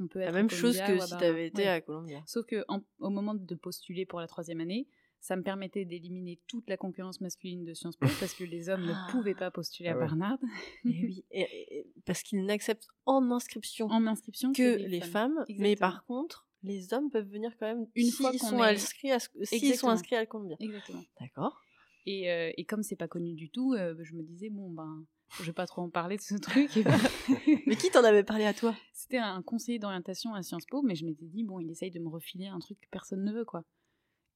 [0.00, 2.22] on peut être la même chose que si tu avais été à Columbia.
[2.26, 2.64] Sauf que
[2.98, 4.86] au moment de postuler pour la troisième année,
[5.20, 8.86] ça me permettait d'éliminer toute la concurrence masculine de Sciences Po parce que les hommes
[8.92, 9.06] Ah.
[9.06, 10.06] ne pouvaient pas postuler à Ah ouais.
[10.06, 10.38] Barnard
[10.84, 15.74] Et oui, et- et- parce qu'ils n'acceptent en inscription en inscription que les femmes, mais
[15.76, 18.74] par contre, les hommes peuvent venir quand même Une fois fois ils qu'on sont est-
[18.74, 20.56] inscrits à, s'ils sont inscrits à Columbia.
[20.60, 21.02] Exactement.
[21.20, 21.62] D'accord.
[22.06, 25.04] Et, euh, et comme c'est pas connu du tout, euh, je me disais bon ben
[25.40, 26.70] je vais pas trop en parler de ce truc.
[27.66, 28.74] Mais qui t'en avait parlé à toi?
[28.92, 31.98] C'était un conseiller d'orientation à Sciences Po, mais je m'étais dit bon il essaye de
[31.98, 33.64] me refiler un truc que personne ne veut quoi.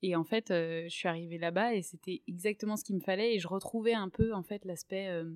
[0.02, 3.34] Et en fait, euh, je suis arrivée là-bas et c'était exactement ce qu'il me fallait
[3.34, 5.30] et je retrouvais un peu en fait l'aspect euh,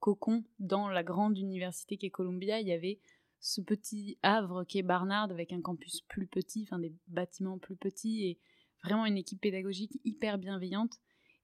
[0.00, 2.60] cocon dans la grande université qu'est Columbia.
[2.60, 2.98] Il y avait
[3.40, 7.76] ce petit havre qui est Barnard avec un campus plus petit, enfin des bâtiments plus
[7.76, 8.38] petits et
[8.84, 10.94] vraiment une équipe pédagogique hyper bienveillante.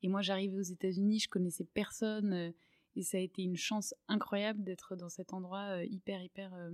[0.03, 2.51] Et moi, j'arrivais aux États-Unis, je connaissais personne euh,
[2.97, 6.71] et ça a été une chance incroyable d'être dans cet endroit euh, hyper hyper euh,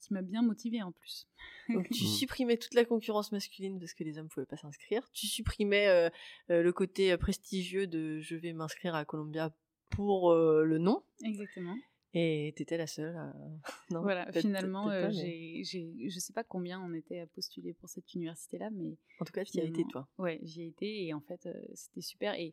[0.00, 1.28] qui m'a bien motivée en plus.
[1.68, 2.10] Donc tu Mhm.
[2.10, 5.06] supprimais toute la concurrence masculine parce que les hommes pouvaient pas s'inscrire.
[5.12, 6.10] Tu supprimais
[6.48, 9.54] le côté prestigieux de je vais m'inscrire à Columbia
[9.90, 11.02] pour euh, le nom.
[11.22, 11.76] Exactement.
[12.12, 13.16] Et t'étais la seule.
[13.16, 13.32] à-
[13.90, 17.26] Non, Voilà, finalement, euh, pas, mais j'ai, j'ai, je sais pas combien on était à
[17.26, 20.08] postuler pour cette université-là, mais En tout cas, tu y as été toi.
[20.18, 22.34] ouais, j'y ai été et en fait, euh, c'était super.
[22.34, 22.52] Et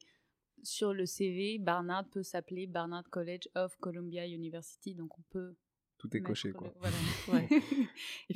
[0.64, 5.56] sur le CV, Barnard peut s'appeler Barnard College of Columbia University, donc on peut.
[6.00, 6.72] Tout est coché, le- quoi.
[6.80, 6.96] voilà.
[7.28, 7.46] Ouais.
[7.46, 7.64] Et puis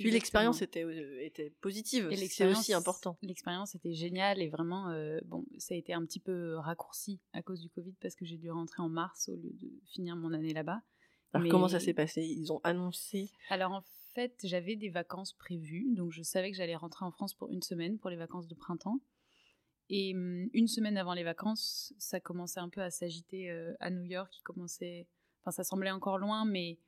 [0.08, 0.14] Exactement.
[0.14, 2.08] l'expérience était, euh, était positive.
[2.12, 3.18] Et C'est aussi important.
[3.22, 7.44] L'expérience était géniale et vraiment, euh, bon, ça a été un petit peu raccourci à
[7.44, 10.34] cause du Covid parce que j'ai dû rentrer en mars au lieu de finir mon
[10.34, 10.82] année là-bas.
[11.34, 12.24] Alors Mais- comment ça s'est passé?
[12.24, 13.32] Ils ont annoncé.
[13.50, 17.34] Alors en fait, j'avais des vacances prévues, donc je savais que j'allais rentrer en France
[17.34, 19.00] pour une semaine pour les vacances de printemps.
[19.90, 23.90] Et hum, une semaine avant les vacances, ça commençait un peu à s'agiter euh, à
[23.90, 24.34] New York.
[24.38, 25.08] Il commençait,
[25.42, 26.80] enfin ça semblait encore loin, mais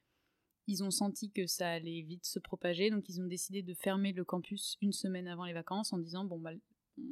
[0.68, 4.14] ils ont senti que ça allait vite se propager, donc ils ont décidé de fermer
[4.14, 6.52] le campus une semaine avant les vacances en disant bon bah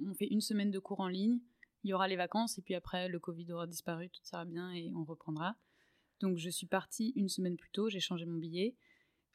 [0.08, 1.39] on fait une semaine de cours en ligne,
[1.84, 4.72] il y aura les vacances et puis après le Covid aura disparu, tout ira bien
[4.72, 5.56] et on reprendra.
[6.21, 8.75] Donc je suis partie une semaine plus tôt, j'ai changé mon billet.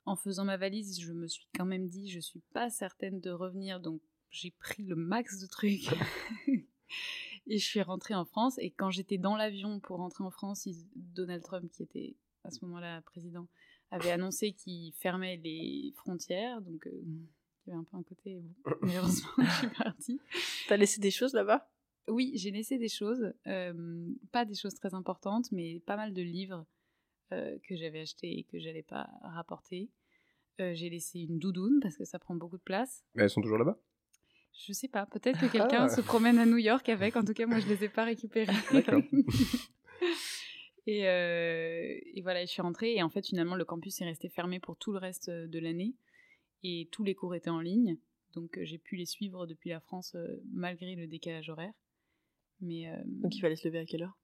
[0.05, 3.31] En faisant ma valise, je me suis quand même dit, je suis pas certaine de
[3.31, 5.89] revenir, donc j'ai pris le max de trucs.
[7.47, 8.57] et je suis rentrée en France.
[8.59, 12.65] Et quand j'étais dans l'avion pour rentrer en France, Donald Trump, qui était à ce
[12.65, 13.49] moment-là président,
[13.91, 16.61] avait annoncé qu'il fermait les frontières.
[16.61, 17.03] Donc euh,
[17.67, 18.77] il y avait un peu un côté bon.
[18.83, 20.21] Mais heureusement, je suis partie.
[20.69, 21.69] T'as laissé des choses là-bas?
[22.09, 26.23] Oui, j'ai laissé des choses, euh, pas des choses très importantes, mais pas mal de
[26.23, 26.65] livres
[27.33, 29.91] euh, que j'avais achetés et que j'allais pas rapporter.
[30.61, 33.05] Euh, j'ai laissé une doudoune parce que ça prend beaucoup de place.
[33.15, 33.79] Mais elles sont toujours là-bas?
[34.67, 35.89] Je sais pas, peut-être que quelqu'un Ah.
[35.89, 37.17] se promène à New York avec.
[37.17, 38.53] En tout cas, moi, je les ai pas récupérés.
[38.73, 39.03] D'accord.
[40.87, 44.29] et, euh, et voilà, je suis rentrée et en fait, finalement, le campus est resté
[44.29, 45.95] fermé pour tout le reste de l'année
[46.63, 47.99] et tous les cours étaient en ligne.
[48.35, 51.73] Donc, j'ai pu les suivre depuis la France euh, malgré le décalage horaire.
[52.61, 54.17] Mais euh, Donc il fallait se lever à quelle heure?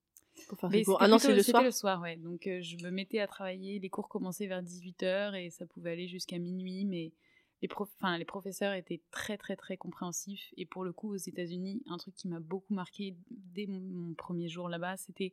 [0.49, 1.63] Pour faire cours Ah non, plutôt- c'est le soir.
[1.63, 2.17] le soir, ouais.
[2.17, 3.79] Donc euh, je me mettais à travailler.
[3.79, 7.13] Les cours commençaient vers 18h et ça pouvait aller jusqu'à minuit, mais
[7.61, 7.89] les, prof...
[7.99, 10.53] enfin, les professeurs étaient très très très compréhensifs.
[10.57, 14.49] Et pour le coup, aux États-Unis, un truc qui m'a beaucoup marqué dès mon premier
[14.49, 15.33] jour là-bas, c'était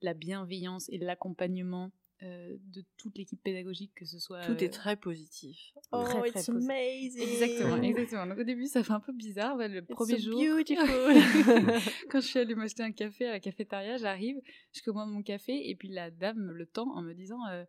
[0.00, 1.92] la bienveillance et l'accompagnement
[2.22, 4.40] euh, de toute l'équipe pédagogique, que ce soit.
[4.42, 5.58] Tout euh, est très positif.
[5.90, 6.70] Oh, très, très it's positif.
[6.70, 7.22] amazing.
[7.22, 8.26] Exactement, exactement.
[8.26, 9.56] Donc au début, ça fait un peu bizarre.
[9.56, 10.40] ouais, le It's premier so jour.
[10.40, 10.82] beautiful.
[12.10, 14.40] Quand je suis allée m'acheter un café à la cafétéria, j'arrive,
[14.72, 17.64] je commande mon café et puis la dame me le tend en me disant euh,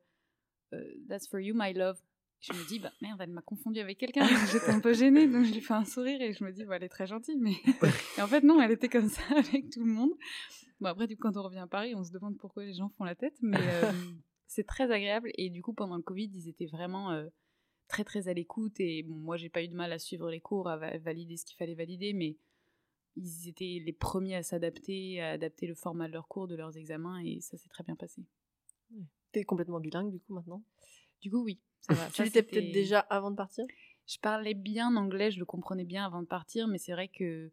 [0.74, 2.00] euh, That's for you, my love.
[2.42, 4.28] Je me dis, bah merde, elle m'a confondu avec quelqu'un.
[4.52, 6.76] J'étais un peu gênée, donc je lui fais un sourire et je me dis, bah,
[6.76, 7.38] elle est très gentille.
[7.40, 7.54] Mais
[8.18, 10.12] et en fait, non, elle était comme ça avec tout le monde.
[10.82, 12.90] Bon, après, du coup, quand on revient à Paris, on se demande pourquoi les gens
[12.98, 13.92] font la tête, mais euh,
[14.54, 15.32] c'est très agréable.
[15.36, 17.28] Et du coup, pendant le Covid, ils étaient vraiment euh,
[17.88, 18.80] très, très à l'écoute.
[18.80, 21.38] Et bon, moi, j'ai pas eu de mal à suivre les cours, à va- valider
[21.38, 22.38] ce qu'il fallait valider, mais
[23.16, 26.78] ils étaient les premiers à s'adapter, à adapter le format de leurs cours, de leurs
[26.78, 28.24] examens, et ça s'est très bien passé.
[29.32, 30.64] T'es complètement bilingue du coup maintenant?
[31.22, 32.10] Du coup, oui, ça va.
[32.10, 33.66] Tu l'étais peut-être déjà avant de partir?
[34.06, 37.52] Je parlais bien anglais, je le comprenais bien avant de partir, mais c'est vrai que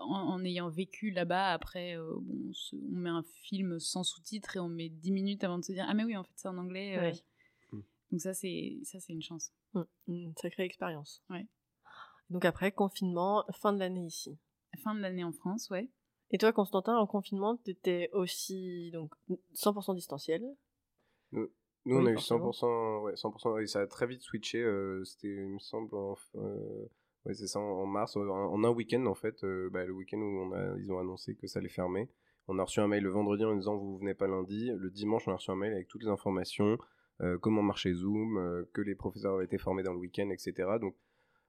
[0.00, 4.04] en, en ayant vécu là-bas, après, euh, bon, on, se- on met un film sans
[4.04, 6.32] sous-titres et on met 10 minutes avant de se dire Ah, mais oui, en fait,
[6.36, 6.96] c'est en anglais.
[6.98, 7.00] euh.
[7.02, 7.12] Ouais.
[7.72, 7.80] Mm.
[8.12, 9.52] Donc, ça, c'est ça, c'est une chance.
[9.74, 11.22] Hum, Une sacrée expérience.
[11.30, 11.46] Ouais.
[12.30, 14.38] Donc après, confinement, fin de l'année ici.
[14.84, 15.90] Fin de l'année en France, ouais.
[16.30, 19.12] Et toi, Constantin, en confinement, t'étais aussi donc
[19.54, 20.44] 100% distanciel.
[21.32, 21.48] Nous,
[21.86, 22.50] on Oui, a eu forcément.
[22.52, 24.58] 100%, ouais, 100%, et ça a très vite switché.
[24.62, 26.86] euh, C'était, il me semble, en, euh,
[27.26, 30.40] ouais, c'est ça, en, mars, en, un week-end en fait, euh, bah, le week-end où
[30.40, 32.08] on a, ils ont annoncé que ça allait fermer.
[32.48, 34.70] On a reçu un mail le vendredi en disant vous venez pas lundi.
[34.76, 36.78] Le dimanche, on a reçu un mail avec toutes les informations,
[37.20, 40.68] euh, comment marchait Zoom, euh, que les professeurs avaient été formés dans le week-end, etc.
[40.80, 40.96] Donc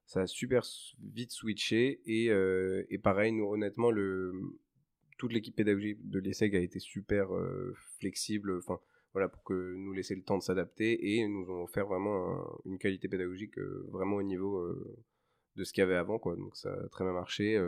[0.06, 0.64] ça a super
[1.02, 2.26] vite switché et,
[2.90, 4.34] et pareil, nous honnêtement, le,
[5.18, 7.30] toute l'équipe pédagogique de l'ESSEG a été super
[8.00, 8.60] flexible.
[9.14, 12.78] Voilà, pour que nous laisser le temps de s'adapter et nous ont offert vraiment une
[12.78, 13.58] qualité pédagogique
[13.90, 14.68] vraiment au niveau
[15.56, 16.36] de ce qu'il y avait avant, quoi.
[16.36, 17.60] Donc ça a très bien marché.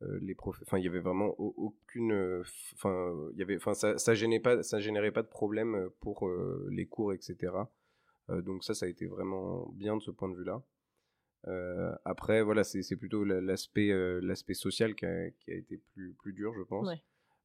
[0.00, 2.42] les profs, enfin, il y avait vraiment aucune,
[2.74, 6.30] enfin, il y avait, enfin, ça, ça gênait pas, ça générait pas de problème pour
[6.70, 7.52] les cours, etc.
[8.28, 10.62] donc ça, ça a été vraiment bien de ce point de vue-là.
[11.46, 16.14] Euh, après, voilà, c'est plutôt l'aspect euh, l'aspect social qui a, qui a, été plus,
[16.14, 16.88] plus dur, je pense.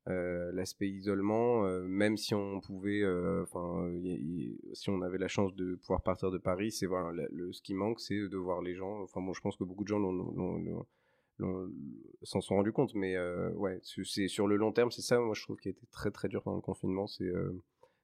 [0.09, 3.03] Euh, l'aspect isolement, même si on pouvait,
[3.41, 3.89] enfin,
[4.73, 7.73] si on avait la chance de pouvoir partir de Paris, c'est voilà, le, ce qui
[7.73, 9.01] manque, c'est de voir les gens.
[9.01, 10.01] Enfin bon, je pense que beaucoup de gens
[12.23, 13.17] s'en sont rendus compte, mais
[13.55, 16.11] ouais, c'est sur le long terme, c'est ça, moi je trouve qui a été très
[16.11, 17.31] très dur pendant le confinement, c'est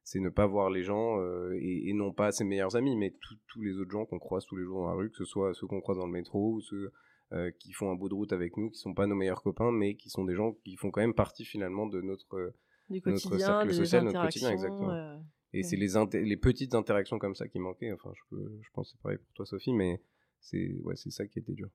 [0.09, 3.13] c'est ne pas voir les gens euh, et, non pas ses meilleurs amis, mais
[3.47, 5.53] tous les autres gens qu'on croise tous les jours dans la rue, que ce soit
[5.53, 6.91] ceux qu'on croise dans le métro ou ceux
[7.31, 9.71] euh, qui font un bout de route avec nous, qui sont pas nos meilleurs copains,
[9.71, 12.53] mais qui sont des gens qui font quand même partie finalement de notre,
[12.89, 15.21] notre cercle social, notre quotidien, exactement.
[15.53, 17.91] et c'est les, les petites interactions comme ça qui manquaient.
[17.91, 20.01] Enfin, je, je pense que c'est pareil pour toi, Sophie, mais
[20.39, 21.69] c'est ouais, c'est ça qui était dur.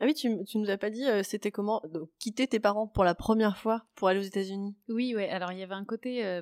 [0.00, 1.82] Ah oui, tu, tu nous as pas dit, euh, c'était comment
[2.20, 4.76] quitter tes parents pour la première fois pour aller aux États-Unis?
[4.88, 5.28] Oui, ouais.
[5.28, 6.40] Alors il y avait un côté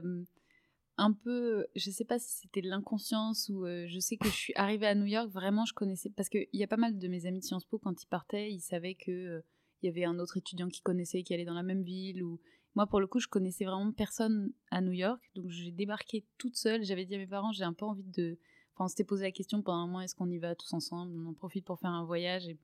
[0.99, 4.35] un peu, je sais pas si c'était de l'inconscience ou euh, je sais que je
[4.35, 7.09] suis arrivée à New York, vraiment je connaissais, parce qu'il y a pas mal de
[7.09, 9.41] mes amis de Sciences Po, quand ils partaient, ils savaient que euh,
[9.83, 12.41] il y avait un autre étudiant qui connaissait, qui allait dans la même ville, ou
[12.75, 16.57] moi pour le coup je connaissais vraiment personne à New York, donc j'ai débarqué toute
[16.57, 18.39] seule, j'avais dit à mes parents j'ai un peu envie de,
[18.75, 21.13] enfin on s'était posé la question pendant un mois, est-ce qu'on y va tous ensemble,
[21.19, 22.57] on en profite pour faire un voyage, et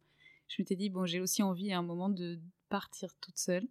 [0.48, 2.38] je m'étais dit bon j'ai aussi envie à un moment de
[2.70, 3.68] partir toute seule.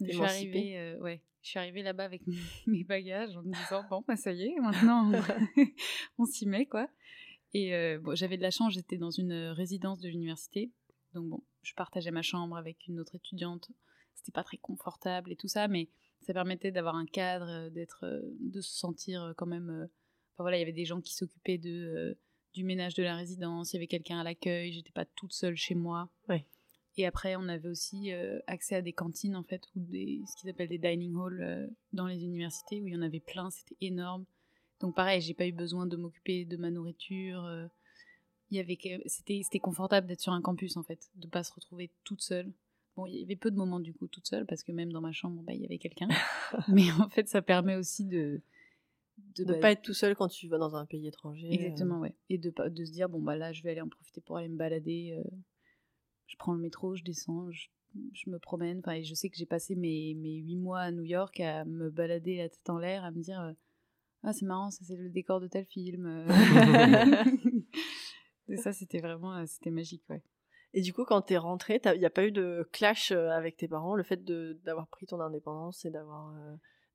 [0.00, 2.22] Je suis arrivée, euh, ouais, je suis arrivée là-bas avec
[2.66, 5.12] mes bagages en me disant bon bah ça y est maintenant
[6.18, 6.88] on s'y met quoi.
[7.52, 10.72] Et euh, bon j'avais de la chance j'étais dans une résidence de l'université.
[11.12, 13.70] Donc bon je partageais ma chambre avec une autre étudiante.
[14.14, 15.88] C'était pas très confortable et tout ça mais
[16.22, 20.56] ça permettait d'avoir un cadre euh, d'être euh, de se sentir quand même enfin voilà
[20.56, 22.18] il y avait des gens qui s'occupaient de
[22.54, 23.72] du ménage de la résidence.
[23.72, 24.72] Il y avait quelqu'un à l'accueil.
[24.72, 26.08] J'étais pas toute seule chez moi.
[26.28, 26.46] Ouais.
[26.96, 30.40] Et après, on avait aussi euh, accès à des cantines, en fait, ou des, ce
[30.40, 33.50] qu'ils appellent des dining halls euh, dans les universités, où il y en avait plein,
[33.50, 34.24] c'était énorme.
[34.80, 37.44] Donc pareil, j'ai pas eu besoin de m'occuper de ma nourriture.
[37.44, 37.66] Euh,
[38.50, 41.52] il y avait, c'était, c'était confortable d'être sur un campus, en fait, de pas se
[41.52, 42.52] retrouver toute seule.
[42.96, 45.00] Bon, il y avait peu de moments, du coup, toute seule, parce que même dans
[45.00, 46.08] ma chambre, bah, il y avait quelqu'un.
[46.68, 48.40] Mais en fait, ça permet aussi de...
[49.36, 51.52] De ne bah, pas être tout seul quand tu vas dans un pays étranger.
[51.52, 52.16] Exactement, ouais.
[52.30, 54.48] Et de, de se dire, bon, bah là, je vais aller en profiter pour aller
[54.48, 55.22] me balader
[56.26, 57.68] je prends le métro, je descends, je,
[58.26, 58.80] me promène.
[58.80, 61.90] Enfin, je sais que j'ai passé mes, mes 8 mois à New York à me
[61.90, 63.52] balader la tête en l'air, à me dire euh,
[64.22, 66.06] Ah, c'est marrant, ça c'est le décor de tel film.
[66.06, 66.26] Euh.
[68.48, 70.22] Et ça, c'était vraiment euh, c'était magique, ouais.
[70.72, 73.68] Et du coup, quand t'es rentrée, il n'y a pas eu de clash avec tes
[73.68, 76.34] parents, le fait d'avoir pris ton indépendance et d'avoir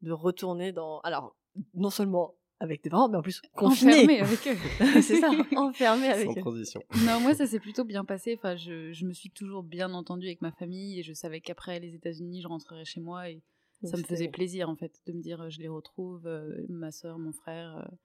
[0.01, 0.99] de retourner dans.
[0.99, 1.37] Alors,
[1.75, 4.19] non seulement avec tes parents, mais en plus confiné.
[4.19, 4.57] avec eux.
[5.01, 6.81] c'est ça, enfermé avec Sans transition.
[7.05, 8.35] Non, moi ça s'est plutôt bien passé.
[8.37, 11.79] Enfin, je, je, me suis toujours bien entendue avec ma famille et je savais qu'après
[11.79, 13.41] les États-Unis, je rentrerais chez moi et
[13.83, 16.91] ça me faisait plaisir en fait de me dire euh, je les retrouve, euh, ma
[16.91, 17.77] soeur, mon frère.
[17.77, 17.95] Euh,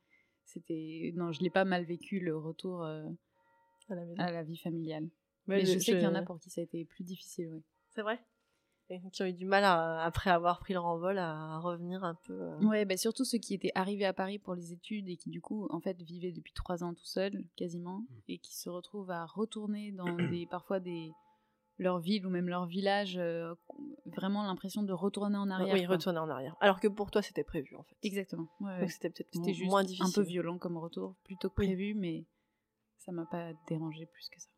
[0.45, 3.03] c'était non, je l'ai pas mal vécu le retour à,
[3.89, 5.09] la vie familiale.
[5.47, 7.63] mais je, sais qu'il y en a pour qui ça a été plus difficile, oui.
[7.91, 8.21] C'est vrai?
[9.13, 12.35] Qui ont eu du mal après avoir pris leur envol à, revenir un peu.
[12.35, 12.59] Euh.
[12.61, 15.41] Ouais, bah surtout ceux qui étaient arrivés à Paris pour les études et qui du
[15.41, 18.07] coup en fait vivaient depuis trois ans tout seuls quasiment mm.
[18.29, 21.13] et qui se retrouvent à retourner dans des parfois des
[21.79, 23.53] leur ville ou même leur village, euh,
[24.07, 25.75] vraiment l'impression de retourner en arrière.
[25.75, 26.55] Oui, retourner en arrière.
[26.61, 27.97] Alors que pour toi c'était prévu en fait.
[28.03, 28.49] Exactement.
[28.61, 30.07] Donc c'était peut-être moins difficile.
[30.07, 32.27] Un peu violent comme retour plutôt que prévu, mais
[32.99, 34.49] ça m'a pas dérangé plus que ça.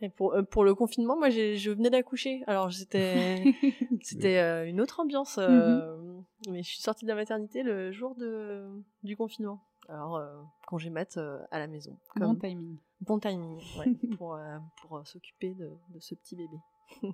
[0.00, 2.42] Et pour, euh, pour le confinement, moi, je venais d'accoucher.
[2.46, 3.42] Alors, c'était
[4.02, 5.38] c'était euh, une autre ambiance.
[5.38, 6.24] Euh, mhm.
[6.50, 8.68] Mais je suis sortie de la maternité le jour de,
[9.02, 9.60] du confinement.
[9.88, 10.20] Alors,
[10.66, 11.18] congé mat
[11.50, 11.98] à la maison.
[12.16, 12.76] Bon timing.
[13.00, 13.86] Bon timing, ouais,
[14.18, 14.38] pour,
[14.82, 16.58] pour s'occuper de, de, ce petit bébé.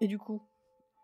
[0.00, 0.42] Et du coup?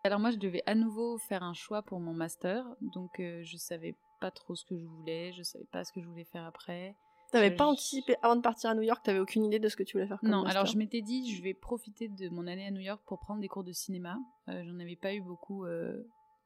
[0.03, 2.65] Alors, moi, je devais à nouveau faire un choix pour mon master.
[2.81, 5.33] Donc, je savais pas trop ce que je voulais.
[5.33, 6.95] Je savais pas ce que je voulais faire après.
[7.33, 9.81] T'avais pas anticipé avant de partir à New York, t'avais aucune idée de ce que
[9.81, 12.67] tu voulais faire comme Non, alors je m'étais dit, je vais profiter de mon année
[12.67, 14.19] à New York pour prendre des cours de cinéma.
[14.49, 15.99] Euh, J'en avais pas eu beaucoup, euh,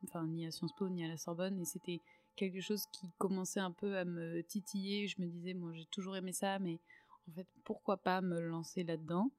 [0.05, 1.99] enfin ni à Sciences Po ni à la Sorbonne, et c'était
[2.37, 5.09] quelque chose qui commençait un peu à me titiller.
[5.09, 6.79] Je me disais, moi j'ai toujours aimé ça, mais
[7.27, 9.29] en fait pourquoi pas me lancer là-dedans?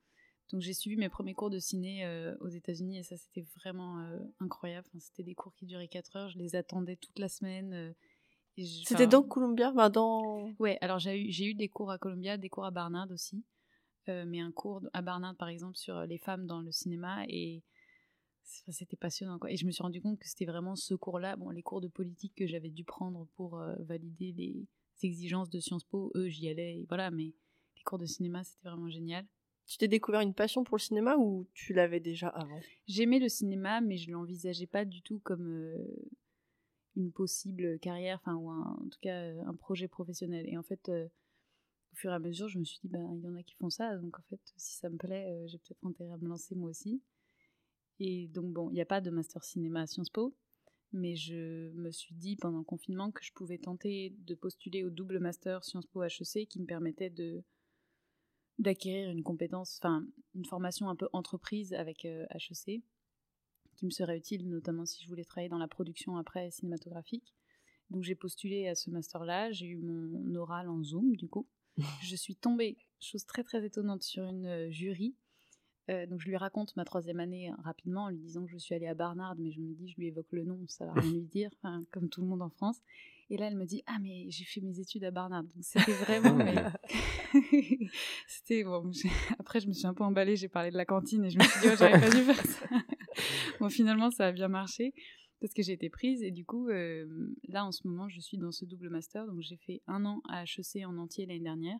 [0.50, 4.00] Donc j'ai suivi mes premiers cours de ciné euh, aux États-Unis et ça c'était vraiment
[4.00, 4.86] euh, incroyable.
[4.90, 7.94] Enfin, c'était des cours qui duraient 4 heures, je les attendais toute la semaine
[8.84, 10.50] C'était dans Columbia bah, dans...
[10.58, 13.44] Ouais, alors j'ai eu, j'ai eu des cours à Columbia, des cours à Barnard aussi.
[14.08, 17.24] Euh, mais un cours à Barnard, par exemple, sur euh, les femmes dans le cinéma.
[17.28, 17.62] Et
[18.42, 19.38] c'était passionnant.
[19.38, 19.52] Quoi.
[19.52, 21.88] Et je me suis rendu compte que c'était vraiment ce cours-là, bon, les cours de
[21.88, 24.66] politique que j'avais dû prendre pour euh, valider les
[25.02, 26.78] exigences de Sciences Po, eux, j'y allais.
[26.78, 27.34] et voilà, mais
[27.76, 29.26] les cours de cinéma, c'était vraiment génial.
[29.66, 32.58] Tu t'es découvert une passion pour le cinéma ou tu l'avais déjà avant?
[32.86, 36.08] J'aimais le cinéma, mais je l'envisageais pas du tout comme euh,
[36.98, 40.46] une possible carrière, enfin, ou un- en tout cas euh, un projet professionnel.
[40.48, 41.06] Et en fait, euh,
[41.92, 43.54] au fur et à mesure, je me suis dit, ben, il y en a qui
[43.56, 46.28] font ça, donc en fait, si ça me plaît, euh, j'ai peut-être intérêt à me
[46.28, 47.02] lancer moi aussi.
[48.00, 50.34] Et donc, bon, il n'y a pas de master cinéma à Sciences Po,
[50.92, 54.90] mais je me suis dit pendant le confinement que je pouvais tenter de postuler au
[54.90, 57.42] double master Sciences Po HEC qui me permettait de
[58.58, 62.82] d'acquérir une compétence, enfin une formation un peu entreprise avec euh, HEC,
[63.78, 67.32] qui me serait utile notamment si je voulais travailler dans la production après cinématographique.
[67.90, 71.46] Donc j'ai postulé à ce master-là, j'ai eu mon oral en Zoom du coup.
[72.02, 75.14] je suis tombée, chose très très étonnante, sur une euh, jury.
[75.90, 78.74] Euh, donc je lui raconte ma troisième année rapidement en lui disant que je suis
[78.74, 81.12] allée à Barnard, mais je me dis, je lui évoque le nom, ça va rien
[81.12, 81.50] lui dire,
[81.92, 82.78] comme tout le monde en France.
[83.30, 85.92] Et là, elle me dit, ah mais j'ai fait mes études à Barnard, donc c'était
[85.92, 86.34] vraiment...
[86.34, 86.54] mais-
[88.26, 88.90] c'était bon.
[89.38, 91.44] Après, je me suis un peu emballée, j'ai parlé de la cantine et je me
[91.44, 92.66] suis dit, oh, j'aurais pas dû faire ça.
[93.60, 94.94] bon, finalement, ça a bien marché
[95.40, 97.06] parce que j'ai été prise et du coup, euh,
[97.48, 99.26] là, en ce moment, je suis dans ce double master.
[99.26, 101.78] Donc, j'ai fait un an à HEC en entier l'année dernière,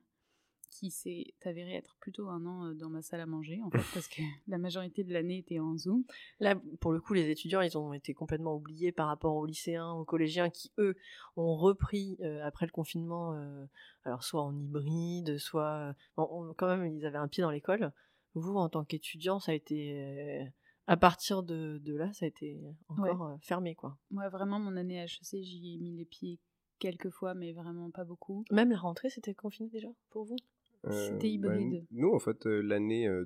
[0.71, 3.79] qui s'est avéré être plutôt un an euh, dans ma salle à manger, en fait,
[3.95, 6.05] parce que la majorité de l'année était en Zoom.
[6.39, 9.91] Là, pour le coup, les étudiants, ils ont été complètement oubliés par rapport aux lycéens,
[9.91, 10.95] aux collégiens qui, eux,
[11.37, 13.65] ont repris euh, après le confinement, euh,
[14.05, 15.95] alors soit en hybride, soit...
[16.17, 17.93] bon, on- quand même, ils avaient un pied dans l'école.
[18.35, 20.47] Vous, en tant qu'étudiant, ça a été...
[20.89, 23.99] euh, à partir de, de là, ça a été encore euh, fermé, quoi.
[24.11, 26.39] Moi, vraiment, mon année à HEC, j'y ai mis les pieds
[26.79, 28.45] quelques fois, mais vraiment pas beaucoup.
[28.51, 30.37] Même la rentrée, c'était confiné déjà, pour vous?
[30.91, 31.81] C'était hybride.
[31.81, 33.25] bah, nous, en fait, euh, l'année euh,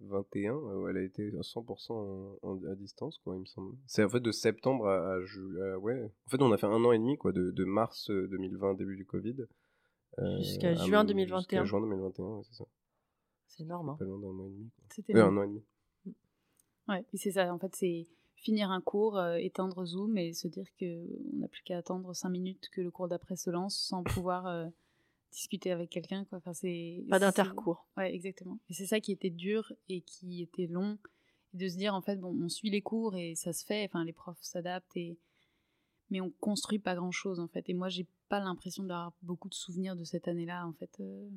[0.00, 3.76] 2021, euh, elle a été à 100% en- en- à distance, quoi, il me semble.
[3.86, 6.02] C'est en fait de septembre à, à ouais.
[6.26, 8.74] En fait, on a fait un an et demi, quoi, de, de mars euh, 2020,
[8.74, 9.36] début du Covid.
[10.18, 11.38] euh, Jusqu'à juin 2021.
[11.38, 12.64] Jusqu'à juin 2021, ouais, c'est ça.
[13.46, 13.96] C'est énorme, hein.
[13.98, 14.70] Pas loin d'un mois et demi.
[14.74, 14.84] quoi.
[14.92, 15.62] C'était Ouais, un an et demi.
[16.88, 20.66] Ouais, c'est ça, en fait, c'est finir un cours, euh, éteindre Zoom et se dire
[20.78, 24.02] que on n'a plus qu'à attendre cinq minutes que le cours d'après se lance sans
[24.02, 24.66] pouvoir euh,
[25.30, 26.38] discuter avec quelqu'un, quoi.
[26.38, 27.86] Enfin, c'est Pas d'intercours.
[27.96, 28.58] Ouais, exactement.
[28.68, 30.98] Et c'est ça qui était dur et qui était long,
[31.54, 33.84] et de se dire en fait, bon, on suit les cours et ça se fait.
[33.84, 35.18] Enfin, les profs s'adaptent et
[36.10, 37.68] mais on construit pas grand chose en fait.
[37.70, 40.90] Et moi, j'ai pas l'impression d'avoir beaucoup de souvenirs de cette année-là, en fait.
[41.00, 41.28] euh.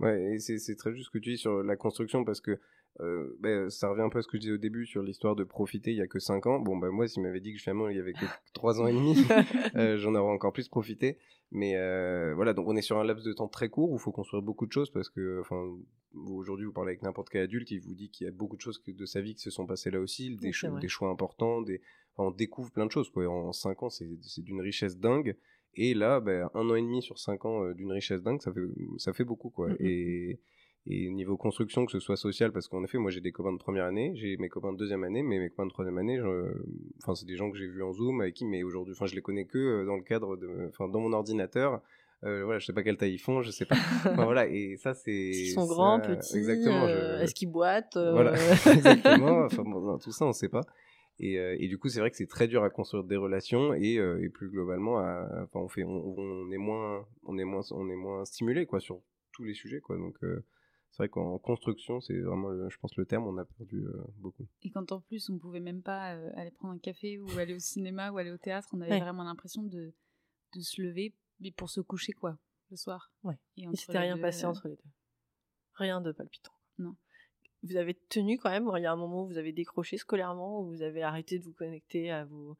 [0.00, 2.60] Ouais, et c'est c'est très juste ce que tu dis sur la construction parce que
[3.00, 5.34] euh, bah, ça revient un peu à ce que je disais au début sur l'histoire
[5.34, 6.60] de profiter il y a que 5 ans.
[6.60, 8.24] Bon, bah moi, s'il m'avait dit que finalement il y avait que
[8.54, 9.16] 3 ans et demi,
[9.76, 11.18] euh, j'en aurais encore plus profité.
[11.50, 14.00] Mais euh, voilà, donc on est sur un laps de temps très court où il
[14.00, 15.62] faut construire beaucoup de choses parce que, enfin,
[16.14, 18.62] aujourd'hui, vous parlez avec n'importe quel adulte, il vous dit qu'il y a beaucoup de
[18.62, 21.82] choses de sa vie qui se sont passées là aussi, des, cho- choix importants, des,
[22.16, 23.10] enfin, on découvre plein de choses.
[23.10, 23.26] Quoi.
[23.28, 25.36] En 5 ans, c'est d'une richesse dingue.
[25.74, 28.52] Et là, ben, un an et demi sur 5 ans euh, d'une richesse dingue, ça
[28.52, 28.60] fait,
[28.98, 29.50] ça fait beaucoup.
[29.50, 29.68] Quoi.
[29.70, 29.76] Mhm.
[29.80, 30.40] Et,
[30.86, 33.58] et niveau construction, que ce soit social, parce qu'en effet, moi j'ai des copains de
[33.58, 36.52] première année, j'ai mes copains de deuxième année, mais mes copains de troisième année, je-
[37.02, 39.14] enfin, c'est des gens que j'ai vus en Zoom, avec qui, mais aujourd'hui, enfin, je
[39.14, 41.80] les connais que euh, dans le cadre de, enfin, dans mon ordinateur.
[42.24, 43.74] Euh, voilà, je sais pas quelle taille ils font, je sais pas.
[44.06, 45.10] Enfin, voilà, et ça c'est.
[45.12, 46.86] Ils sont ça- grands, petits, Exactement.
[46.86, 48.32] je- euh, est-ce qu'ils boitent euh, voilà,
[48.72, 49.44] exactement.
[49.46, 50.60] Enfin, bon, non, tout ça, on sait pas.
[51.18, 53.94] Et, et du coup, c'est vrai que c'est très dur à construire des relations et,
[53.94, 57.88] et plus globalement, à, enfin, on fait, on, on est moins, on est moins, on
[57.90, 59.00] est moins stimulé quoi sur
[59.32, 59.96] tous les sujets quoi.
[59.96, 60.16] Donc,
[60.92, 64.04] c'est vrai qu'en construction, c'est vraiment, le- je pense, le terme, on a perdu euh,
[64.18, 64.46] beaucoup.
[64.62, 67.54] Et quand en plus on pouvait même pas euh, aller prendre un café ou aller
[67.54, 69.00] au cinéma ou aller au théâtre, on avait Ouais.
[69.00, 69.92] vraiment l'impression de,
[70.54, 72.38] de se lever mais pour se coucher quoi
[72.70, 73.12] le soir.
[73.24, 73.34] Ouais.
[73.56, 74.90] Et s'était les rien deux, passé euh, entre les deux.
[75.74, 76.52] Rien de palpitant.
[76.78, 76.94] Non.
[77.64, 80.60] Vous avez tenu quand même, il y a un moment où vous avez décroché scolairement,
[80.60, 82.56] où vous avez arrêté de vous connecter à vos,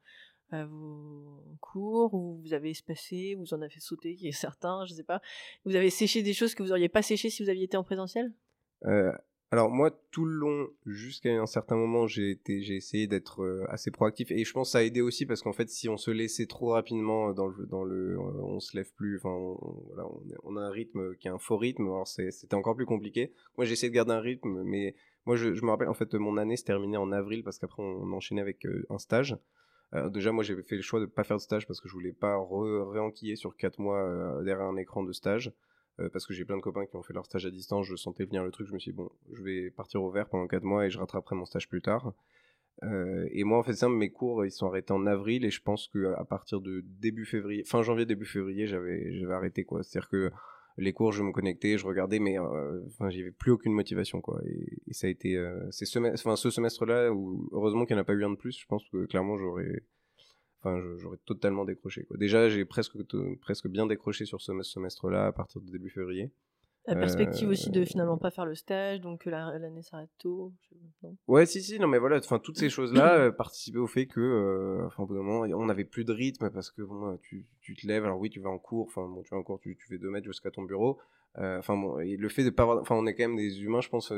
[0.65, 5.03] vos cours, où vous avez espacé, vous en avez sauté, qui est certain, je sais
[5.03, 5.21] pas.
[5.65, 7.83] Vous avez séché des choses que vous auriez pas séché si vous aviez été en
[7.83, 8.31] présentiel?
[8.85, 9.11] Euh,
[9.51, 14.31] alors moi, tout le long, jusqu'à un certain moment, j'ai essayé d'être euh, assez proactif
[14.31, 16.47] et je pense que ça a aidé aussi parce qu'en fait, si on se laissait
[16.47, 19.57] trop rapidement dans le, dans le, euh, on se lève plus, enfin, on,
[19.97, 21.83] on, on a un rythme qui est un faux rythme.
[21.83, 23.31] Alors c'était encore plus compliqué.
[23.57, 24.95] Moi, j'ai essayé de garder un rythme, mais
[25.25, 28.11] moi, je, me rappelle en fait, mon année se terminait en avril parce qu'après on,
[28.11, 29.37] enchaînait avec un stage.
[29.95, 31.93] Euh, déjà, moi, j'avais fait le choix de pas faire de stage parce que je
[31.93, 32.37] voulais pas
[32.91, 35.51] réenquiller sur quatre mois euh, derrière un écran de stage.
[35.99, 37.95] Euh, parce que j'ai plein de copains qui ont fait leur stage à distance, je
[37.95, 40.47] sentais venir le truc, je me suis dit, bon, je vais partir au vert pendant
[40.47, 42.13] 4 mois et je rattraperai mon stage plus tard.
[43.31, 45.87] Et moi, en fait, ça, mes cours, ils sont arrêtés en avril et je pense
[45.87, 49.83] que à partir de début février, fin janvier, début février, j'avais, j'avais arrêté, quoi.
[49.83, 50.31] C'est-à-dire que
[50.77, 54.41] les cours, je me connectais, je regardais, mais euh, enfin, j'avais plus aucune motivation, quoi.
[54.45, 55.69] Et, ça a été, euh,
[56.13, 58.65] enfin, ce semestre-là où, heureusement qu'il n'y en a pas eu un de plus, je
[58.65, 59.83] pense que clairement, j'aurais,
[60.59, 62.07] enfin, j'aurais totalement décroché.
[62.15, 62.97] Déjà, j'ai presque,
[63.41, 66.31] presque bien décroché sur ce semestre-là à partir de début février.
[66.85, 70.51] La perspective aussi de finalement pas faire le stage, donc que l'année s'arrête tôt.
[71.27, 74.19] Ouais, si, si, non, mais voilà, enfin, toutes ces choses-là euh, participaient au fait que,
[74.19, 77.45] euh, enfin, au bout d'un moment, on n'avait plus de rythme parce que, bon, tu,
[77.61, 79.59] tu, te lèves, alors oui, tu vas en cours, enfin, bon, tu vas en cours,
[79.59, 80.99] tu, tu fais deux mètres jusqu'à ton bureau.
[81.37, 83.61] Euh, enfin, bon, et le fait de pas avoir, enfin, on est quand même des
[83.63, 84.11] humains, je pense,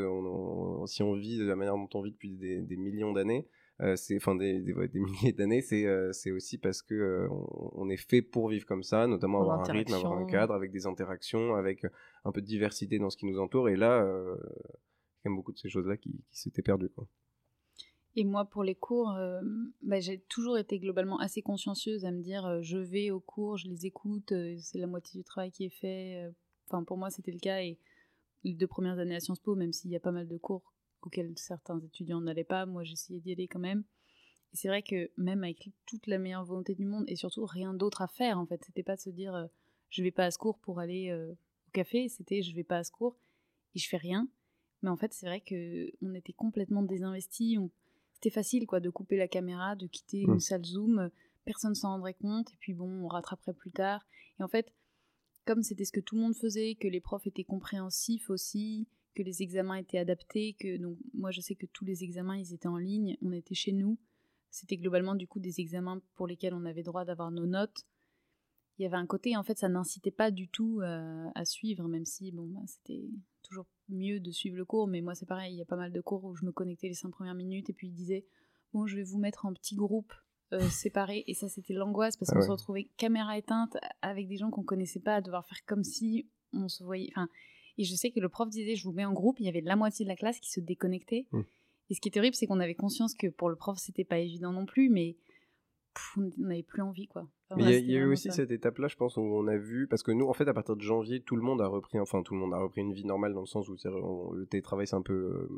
[0.88, 3.52] si on vit de la manière dont on vit depuis des, des millions d'années, euh,
[3.96, 7.28] c'est enfin des, des, des, milliers d'années c'est euh, c'est aussi parce que euh,
[7.74, 10.72] on, est fait pour vivre comme ça notamment avoir un rythme avoir un cadre avec
[10.72, 11.86] des interactions avec
[12.24, 15.30] un peu de diversité dans ce qui nous entoure et là il y a quand
[15.30, 17.08] même beaucoup de ces choses là qui, qui s'étaient perdues quoi
[18.18, 19.14] et moi, pour les cours,
[19.82, 23.68] bah, j'ai toujours été globalement assez consciencieuse à me dire je vais aux cours, je
[23.68, 26.32] les écoute, c'est la moitié du travail qui est fait.
[26.66, 27.62] Enfin, pour moi, c'était le cas.
[27.62, 27.78] Et
[28.46, 30.75] les deux premières années à Sciences Po, même s'il y a pas mal de cours
[31.06, 32.66] auxquels certains étudiants n'allaient pas.
[32.66, 33.84] Moi, j'essayais d'y aller quand même.
[34.54, 37.74] Et c'est vrai que même avec toute la meilleure volonté du monde et surtout rien
[37.74, 39.48] d'autre à faire, en fait, c'était pas de se dire euh,
[39.90, 42.78] je vais pas à ce cours pour aller euh, au café, c'était je vais pas
[42.78, 43.18] à ce cours
[43.74, 44.28] et je fais rien.
[44.82, 47.58] Mais en fait, c'est vrai que on était complètement désinvestis.
[48.14, 51.10] C'était facile, quoi, de couper la caméra, de quitter une salle Zoom.
[51.44, 52.52] Personne s'en rendrait compte.
[52.52, 54.06] Et puis bon, on rattraperait plus tard.
[54.40, 54.72] Et en fait,
[55.46, 59.24] comme c'était ce que tout le monde faisait, que les profs étaient compréhensifs aussi, que
[59.24, 62.68] les examens étaient adaptés, que donc moi je sais que tous les examens ils étaient
[62.68, 63.98] en ligne, on était chez nous.
[64.52, 67.86] C'était globalement du coup des examens pour lesquels on avait droit d'avoir nos notes.
[68.78, 71.88] Il y avait un côté en fait ça n'incitait pas du tout euh, à suivre,
[71.88, 73.10] même si bon bah, c'était
[73.42, 75.92] toujours mieux de suivre le cours, mais moi c'est pareil, il y a pas mal
[75.92, 78.26] de cours où je me connectais les cinq premières minutes et puis ils disaient
[78.74, 80.14] bon je vais vous mettre en petits groupes
[80.54, 84.38] euh, séparés et ça c'était l'angoisse parce ah qu'on se retrouvait caméra éteinte avec des
[84.38, 87.30] gens qu'on connaissait pas à devoir faire comme si on se voyait enfin
[87.78, 89.62] et je sais que le prof disait, je vous mets en groupe, il y avait
[89.62, 91.28] la moitié de la classe qui se déconnectait.
[91.32, 91.42] Mmh.
[91.90, 94.18] Et ce qui est terrible, c'est qu'on avait conscience que pour le prof, c'était pas
[94.18, 95.18] évident non plus, mais
[96.18, 97.28] on n'avait plus envie, quoi.
[97.58, 100.12] il y a, eu aussi cette étape-là, je pense, où on a vu, parce que
[100.12, 102.40] nous, en fait, à partir de janvier, tout le monde a repris, enfin, tout le
[102.40, 103.76] monde a repris une vie normale dans le sens où
[104.34, 105.50] le télétravail, c'est un peu, euh,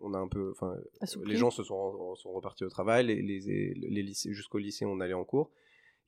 [0.00, 0.76] on a un peu, enfin,
[1.24, 5.00] les gens se sont, sont repartis au travail, les, les, les lycées, jusqu'au lycée, on
[5.00, 5.50] allait en cours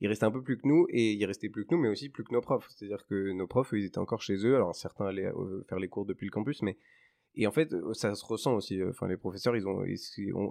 [0.01, 2.09] il restait un peu plus que nous et il restait plus que nous mais aussi
[2.09, 2.67] plus que nos profs.
[2.69, 4.55] C'est à dire que nos profs ils étaient encore chez eux.
[4.55, 6.77] Alors certains allaient euh, faire les cours depuis le campus mais
[7.35, 9.83] et en fait euh, ça se ressent aussi euh, enfin les professeurs ils ont,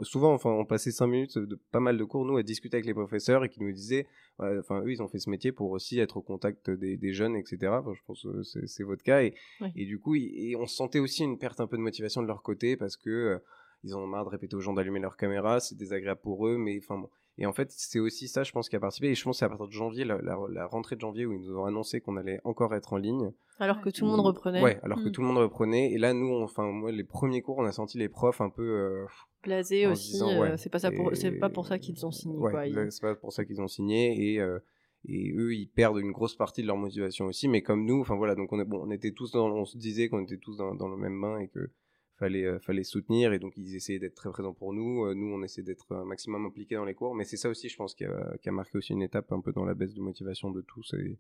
[0.03, 2.86] souvent enfin on passait cinq minutes de pas mal de cours nous à discuter avec
[2.86, 4.07] les professeurs et qui nous disaient
[4.38, 7.59] enfin eux ils ont fait ce métier pour aussi être au contact des, jeunes etc
[7.92, 9.22] je pense que c'est votre cas.
[9.22, 9.34] Et,
[9.74, 12.42] et du coup et on sentait aussi une perte un peu de motivation de leur
[12.42, 13.40] côté parce que
[13.82, 16.78] ils ont marre de répéter aux gens d'allumer leur caméra c'est désagréable pour eux mais
[16.78, 19.09] enfin bon et en fait, c'est aussi ça, je pense, qui a participé.
[19.09, 21.41] Et je pense que c'est à partir de janvier, la, rentrée de janvier, où ils
[21.41, 23.30] nous ont annoncé qu'on allait encore être en ligne.
[23.61, 24.61] Alors que tout le monde reprenait.
[24.61, 25.12] Ouais, alors que mm.
[25.12, 25.93] tout le monde reprenait.
[25.93, 28.62] Et là, nous, enfin, moi, les premiers cours, on a senti les profs un peu.
[28.62, 29.07] Euh,
[29.45, 30.20] Blasés aussi.
[30.20, 31.12] Euh, c'est pas, ça pour...
[31.41, 32.36] pas pour ça qu'ils ont signé.
[32.36, 34.32] Ouais, c'est pas pour ça qu'ils ont signé.
[34.34, 34.41] Et.
[34.41, 34.59] Euh,
[35.05, 38.16] et eux ils perdent une grosse partie de leur motivation aussi mais comme nous enfin
[38.16, 40.57] voilà donc on, est, bon, on était tous dans, on se disait qu'on était tous
[40.57, 41.70] dans, dans le même bain et que
[42.18, 45.04] fallait euh, fallait soutenir et donc ils essayaient d'être très présents pour nous.
[45.04, 47.14] Euh, nous on essaie d'être un maximum impliqués dans les cours.
[47.14, 49.40] Mais c'est ça aussi je pense qui a, qui a, marqué aussi une étape un
[49.40, 51.18] peu dans la baisse de motivation de tous et,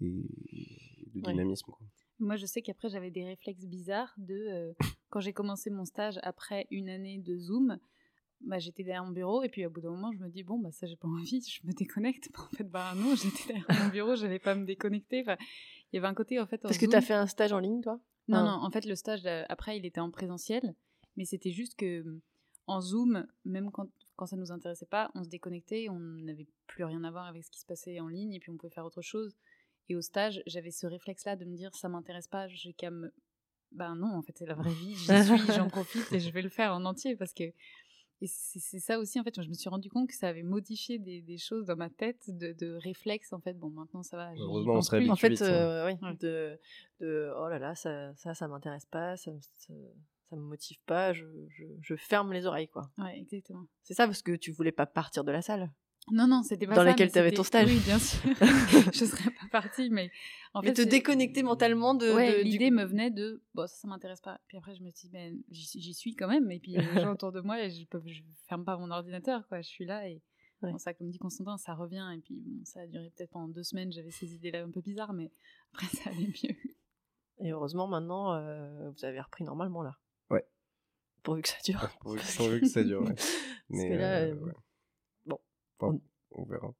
[0.00, 0.28] et
[1.14, 1.72] de dynamisme
[2.18, 4.72] moi je sais qu'après j'avais des réflexes bizarres de euh,
[5.10, 7.78] quand j'ai commencé mon stage après une année de zoom
[8.40, 10.58] bah, j'étais derrière mon bureau et puis au bout d'un moment je me dis bon
[10.58, 12.30] bah ça j'ai pas envie je me déconnecte.
[12.38, 15.22] En fait bah non j'étais derrière mon bureau j'allais pas me déconnecter.
[15.22, 15.36] Enfin,
[15.92, 17.58] il y avait un côté en fait parce que tu as fait un stage en
[17.58, 18.00] ligne toi?
[18.28, 20.74] Non, non, en fait, le stage, euh, après, il était en présentiel,
[21.16, 22.20] mais c'était juste que mm,
[22.66, 26.84] en Zoom, même quand, quand ça nous intéressait pas, on se déconnectait, on n'avait plus
[26.84, 28.86] rien à voir avec ce qui se passait en ligne, et puis on pouvait faire
[28.86, 29.36] autre chose.
[29.88, 33.12] Et au stage, j'avais ce réflexe-là de me dire, ça m'intéresse pas, j'ai qu'à me...
[33.72, 36.42] Ben non, en fait, c'est la vraie vie, j'y suis, j'en profite, et je vais
[36.42, 37.52] le faire en entier, parce que
[38.20, 40.98] et c'est ça aussi, en fait, je me suis rendu compte que ça avait modifié
[40.98, 43.54] des, des choses dans ma tête, de, de réflexes, en fait.
[43.54, 44.32] Bon, maintenant, ça va.
[44.36, 45.12] Heureusement, on serait habitué.
[45.12, 46.58] En fait, euh, oui, de,
[47.00, 49.74] de, oh là là, ça, ça, ça m'intéresse pas, ça, ça,
[50.30, 52.90] ça, me motive pas, je, je, je, ferme les oreilles, quoi.
[52.98, 53.66] Ouais, exactement.
[53.82, 55.70] C'est ça, parce que tu voulais pas partir de la salle.
[56.10, 56.84] Non, non, c'était pas dans ça.
[56.84, 57.66] Laquelle tu avais ton stage.
[57.66, 58.20] Oui, bien sûr.
[58.92, 60.10] je serais pas partie, mais
[60.52, 60.74] en fait.
[60.74, 62.12] te déconnecter mentalement de.
[62.12, 63.42] Ouais, l'idée me venait de.
[63.54, 64.38] Bon, ça, ça m'intéresse pas.
[64.46, 66.50] Puis après, je me suis dit, ben, j'y suis quand même.
[66.50, 68.64] Et puis, il y a des gens autour de moi et je, peux, je ferme
[68.64, 69.62] pas mon ordinateur, quoi.
[69.62, 70.20] Je suis là et.
[70.62, 72.06] Bon, ça, comme dit Constantin, ça revient.
[72.16, 73.92] Et puis, bon, ça a duré peut-être pendant deux semaines.
[73.92, 75.30] J'avais ces idées-là un peu bizarres, mais
[75.72, 76.56] après, ça allait mieux.
[77.40, 79.98] Et heureusement, maintenant, euh, vous avez repris normalement, là.
[80.30, 80.44] Ouais.
[81.22, 81.90] Pourvu que ça dure.
[82.00, 82.18] pourvu,
[82.60, 83.14] que ça dure, ouais.
[83.68, 84.52] Mais que là, euh, ouais.
[85.88, 86.00] On...
[86.32, 86.44] on...
[86.44, 86.72] verra.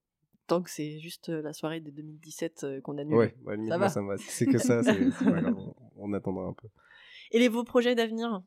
[0.47, 3.17] Tant que c'est juste la soirée de 2017 qu'on annule.
[3.17, 3.89] Ouais, ouais ça, va.
[3.89, 4.17] ça me va.
[4.19, 5.57] Si c'est que ça, c'est pas grave.
[5.57, 6.69] On, on attendra un peu.
[7.31, 8.43] Et les vos projets d'avenir?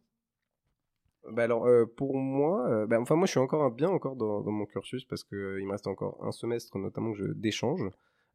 [1.30, 4.42] Bah alors euh, pour moi, euh, bah, enfin moi je suis encore bien encore dans,
[4.42, 7.26] dans mon cursus parce que euh, il me reste encore un semestre notamment que je
[7.26, 7.82] d'échange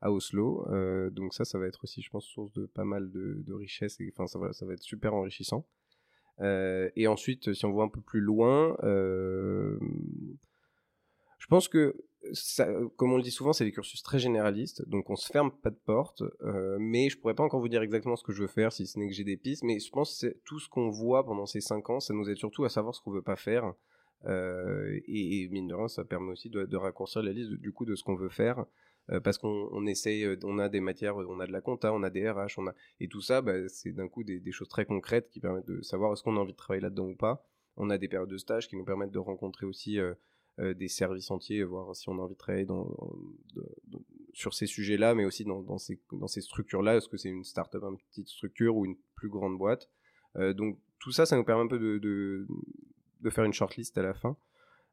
[0.03, 0.67] à Oslo,
[1.13, 4.01] donc ça ça va être aussi je pense source de pas mal de, de richesse
[4.01, 5.65] et enfin ça va être super enrichissant.
[6.41, 9.79] et ensuite si on voit un peu plus loin, je
[11.49, 11.95] pense que
[12.33, 15.51] ça, comme on le dit souvent, c'est des cursus très généralistes, donc on se ferme
[15.51, 18.43] pas de porte, euh, mais je pourrais pas encore vous dire exactement ce que je
[18.43, 20.69] veux faire, si ce n'est que j'ai des pistes, mais je pense que tout ce
[20.69, 23.23] qu'on voit pendant ces 5 ans, ça nous aide surtout à savoir ce qu'on veut
[23.23, 23.75] pas faire,
[24.27, 27.95] euh, et, mine de rien, ça permet aussi de, raccourcir la liste du coup de
[27.95, 28.65] ce qu'on veut faire,
[29.11, 32.03] euh, parce qu'on on essaye, on a des matières, on a de la compta, on
[32.03, 34.69] a des RH, on a, et tout ça, bah, c'est d'un coup des, des, choses
[34.69, 37.45] très concrètes qui permettent de savoir est-ce qu'on a envie de travailler là-dedans ou pas.
[37.77, 40.15] On a des périodes de stage qui nous permettent de rencontrer aussi euh,
[40.59, 42.95] des services entiers, voir si on a envie de travailler dans,
[44.33, 46.97] sur ces sujets-là, mais aussi dans, dans ces, dans structures-là.
[46.97, 49.89] Est-ce que c'est une start-up, une petite structure ou une plus grande boîte?
[50.37, 52.47] Euh, Donc tout ça, ça nous permet un peu de,
[53.31, 54.37] faire une shortlist à la fin.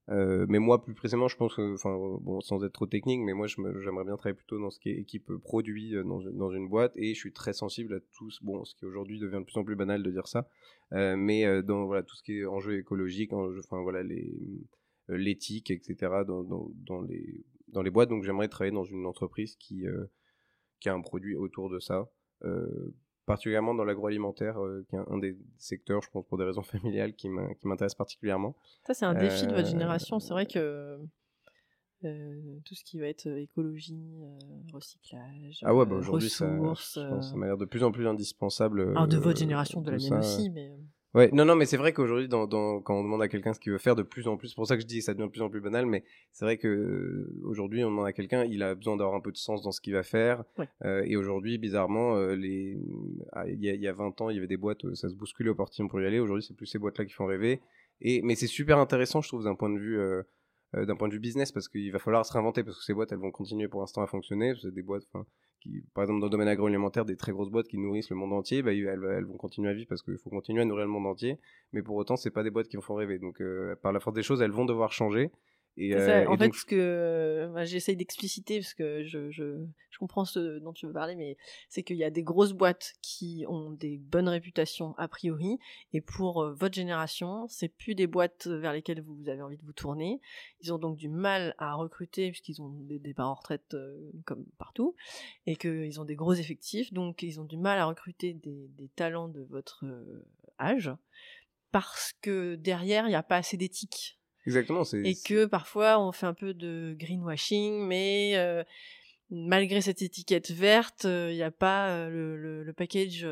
[0.10, 4.18] Euh, mais moi, plus précisément, je pense, sans être trop technique, mais moi, j'aimerais bien
[4.18, 7.32] travailler plutôt dans ce qui est équipe produit dans, dans, une boîte, et je suis
[7.32, 10.10] très sensible à tout, bon, ce qui aujourd'hui devient de plus en plus banal de
[10.10, 10.50] dire ça,
[10.92, 14.79] mais dans voilà tout ce qui est enjeux écologiques, enfin voilà les euh,
[15.10, 15.96] l'éthique, etc.
[16.26, 18.10] Dans, dans, dans, les, dans les boîtes.
[18.10, 20.06] Donc j'aimerais travailler dans une entreprise qui, euh,
[20.80, 22.10] qui a un produit autour de ça.
[22.44, 22.94] Euh,
[23.26, 24.58] particulièrement dans l'agroalimentaire,
[24.90, 28.56] qui est un, des secteurs, je pense, pour des raisons familiales, qui m'intéresse particulièrement.
[28.88, 30.20] Ça, c'est un défi de votre génération.
[30.20, 30.98] C'est vrai que
[32.02, 34.16] tout ce qui va être écologie,
[34.74, 38.82] recyclage, ah ouais, bah aujourd'hui, ça, ça m'a l'air de plus en plus indispensable.
[38.82, 40.76] Alors de votre génération, de la mienne aussi, mais...
[41.16, 43.60] Ouais, non, non, mais c'est vrai qu'aujourd'hui, dans, dans, quand on demande à quelqu'un ce
[43.60, 45.14] qu'il veut faire de plus en plus, c'est pour ça que je dis que ça
[45.16, 48.14] devient de plus en plus banal, mais c'est vrai que euh, aujourd'hui, on demande à
[48.14, 50.44] quelqu'un, il a besoin d'avoir un peu de sens dans ce qu'il va faire.
[50.86, 52.78] Euh, et aujourd'hui, bizarrement, euh, les,
[53.34, 55.16] ah, il y, a, y, a 20 ans, il y avait des boîtes, ça se
[55.16, 56.20] bousculait au portillon pour y aller.
[56.20, 57.60] Aujourd'hui, c'est plus ces boîtes-là qui font rêver.
[58.02, 60.00] Et, mais c'est super intéressant, je trouve, d'un point de vue.
[60.74, 63.12] D'un point de vue business parce qu'il va falloir se réinventer parce que ces boîtes
[63.12, 65.08] elles vont continuer pour l'instant à fonctionner c'est des boîtes
[65.60, 68.34] qui, par exemple, dans le domaine agroalimentaire, des très grosses boîtes qui nourrissent le monde
[68.34, 71.08] entier, bah, elles, vont continuer à vivre parce qu'il faut continuer à nourrir le monde
[71.08, 71.38] entier.
[71.74, 73.20] Mais pour autant, c'est pas des boîtes qui en font rêver.
[73.20, 75.32] Donc, euh, par la force des choses, elles vont devoir changer.
[75.78, 80.74] Euh, en fait, ce que j'essaye d'expliciter, parce que je, je, je, comprends ce dont
[80.74, 81.38] tu veux parler, mais
[81.70, 85.58] c'est qu'il y a des grosses boîtes qui ont des bonnes réputations a priori,
[85.94, 89.66] et pour euh, votre génération, c'est plus des boîtes vers lesquelles vous avez envie de
[89.66, 90.20] vous tourner.
[90.62, 94.46] Ils ont donc du mal à recruter, puisqu'ils ont des départs en retraite euh, comme
[94.58, 94.96] partout,
[95.46, 98.90] et qu'ils ont des gros effectifs, donc ils ont du mal à recruter des, des
[98.90, 99.86] talents de votre
[100.60, 100.92] âge,
[101.72, 104.84] parce que derrière, il n'y a pas assez d'éthique Exactement.
[105.04, 108.64] Et que parfois on fait un peu de greenwashing, mais euh,
[109.30, 113.28] malgré cette étiquette verte, il euh, n'y a pas euh, le, le, package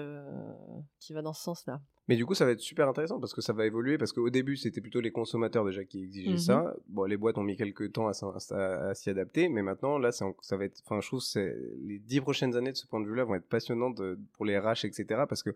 [0.99, 1.81] qui va dans ce sens-là.
[2.09, 3.97] Mais du coup, ça va être super intéressant parce que ça va évoluer.
[3.97, 6.73] Parce qu'au début, c'était plutôt les consommateurs déjà qui exigeaient mmh ça.
[6.87, 10.65] Bon, les boîtes ont mis quelques temps à, s'y adapter, mais maintenant, là, ça va
[10.65, 10.81] être.
[10.85, 13.47] Enfin, je trouve que les dix prochaines années de ce point de vue-là vont être
[13.47, 14.01] passionnantes
[14.33, 15.23] pour les RH, etc.
[15.27, 15.51] Parce que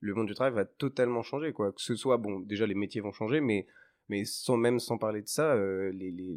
[0.00, 1.70] le monde du travail va totalement changer, quoi.
[1.70, 3.66] Que ce soit, bon, déjà les métiers vont changer, mais
[4.12, 6.36] mais sans même sans parler de ça, euh, les, les,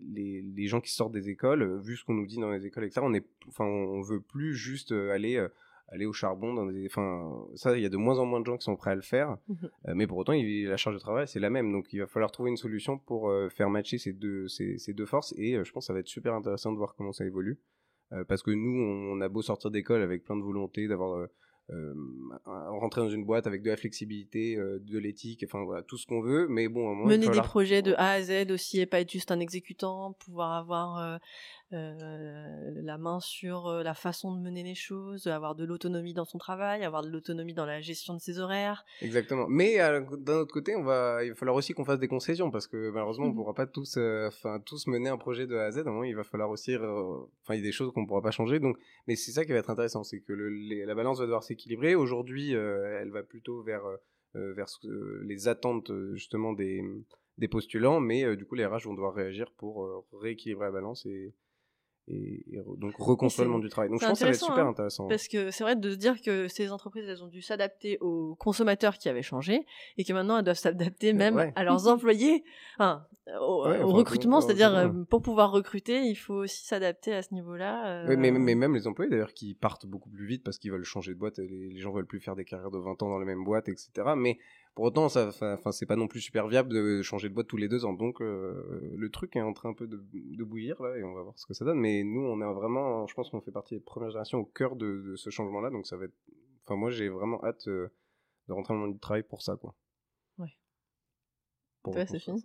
[0.00, 2.66] les, les, gens qui sortent des écoles, euh, vu ce qu'on nous dit dans les
[2.66, 5.44] écoles, etc., on est, enfin, on veut plus juste euh, aller
[5.88, 8.46] aller au charbon dans des, enfin, ça, il y a de moins en moins de
[8.46, 9.54] gens qui sont prêts à le faire, mmh
[9.94, 12.30] mais pour autant, il, la charge de travail c'est la même, donc il va falloir
[12.30, 15.84] trouver une solution pour faire matcher ces deux ces, ces, deux forces, et je pense
[15.84, 17.58] que ça va être super intéressant de voir comment ça évolue,
[18.28, 21.26] parce que nous, on, a beau sortir d'école avec plein de volonté d'avoir euh,
[22.46, 26.06] rentrer dans une boîte avec de la flexibilité, euh, de l'éthique, enfin voilà, tout ce
[26.06, 26.46] qu'on veut.
[26.48, 29.40] Mais bon, mener des projets de A à Z aussi et pas être juste un
[29.40, 31.20] exécutant, pouvoir avoir
[31.72, 36.14] euh, euh, la main sur euh, la façon de mener les choses, avoir de l'autonomie
[36.14, 38.84] dans son travail, avoir de l'autonomie dans la gestion de ses horaires.
[39.02, 39.46] Exactement.
[39.48, 42.52] Mais euh, d'un autre côté, on va, il va falloir aussi qu'on fasse des concessions
[42.52, 43.98] parce que malheureusement, on ne mmh pourra pas tous,
[44.28, 45.78] enfin tous mener un projet de A à Z.
[45.78, 48.06] À un moment, il va falloir aussi, enfin, il y a des choses qu'on ne
[48.06, 48.60] pourra pas changer.
[48.60, 50.48] Donc, mais c'est ça qui va être intéressant, c'est que le,
[50.84, 51.96] la balance va devoir s'équilibrer.
[51.96, 53.82] Aujourd'hui, elle va plutôt vers
[54.34, 56.84] vers les attentes justement des
[57.38, 61.34] des postulants, mais du coup, les RH vont devoir réagir pour rééquilibrer la balance et
[62.08, 62.44] et,
[62.78, 63.90] donc reconstruire le monde du travail.
[63.90, 65.08] Donc je pense que ça va être super hein, intéressant.
[65.08, 68.34] Parce que c'est vrai de se dire que ces entreprises, elles ont dû s'adapter aux
[68.36, 69.66] consommateurs qui avaient changé
[69.98, 72.44] et que maintenant elles doivent s'adapter même à leurs employés,
[72.78, 73.06] enfin,
[73.40, 78.04] au, recrutement, c'est-à-dire euh, pour pouvoir recruter, il faut aussi s'adapter à ce niveau-là.
[78.04, 78.16] Euh...
[78.16, 81.12] mais, mais, même les employés d'ailleurs qui partent beaucoup plus vite parce qu'ils veulent changer
[81.12, 83.26] de boîte, les, les gens veulent plus faire des carrières de 20 ans dans la
[83.26, 83.90] même boîte, etc.
[84.16, 84.38] Mais
[84.76, 87.56] pour autant, ça, enfin, c'est pas non plus super viable de changer de boîte tous
[87.56, 87.94] les deux ans.
[87.94, 89.96] Donc, euh, le truc est en train un peu de,
[90.44, 91.78] bouillir là, et on va voir ce que ça donne.
[91.78, 94.76] Mais nous, on est vraiment, je pense qu'on fait partie des premières générations au cœur
[94.76, 95.70] de, ce changement-là.
[95.70, 96.14] Donc, ça va être,
[96.66, 97.90] enfin, moi, j'ai vraiment hâte euh,
[98.48, 99.74] de rentrer dans le monde du travail pour ça, quoi.
[100.36, 100.54] Ouais.
[101.82, 102.42] Pour c'est fini.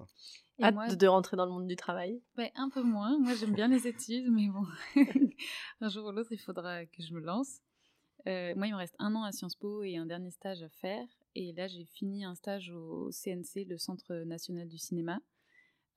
[0.64, 2.24] Hâte de rentrer dans le monde du travail.
[2.38, 3.20] Ouais, un peu moins.
[3.20, 4.66] Moi, j'aime bien les études, mais bon,
[5.82, 7.60] un jour ou l'autre, il faudra que je me lance.
[8.26, 10.70] Euh, moi, il me reste un an à Sciences Po et un dernier stage à
[10.70, 11.06] faire.
[11.36, 15.22] Et là, j'ai fini un stage au CNC, le Centre national du cinéma.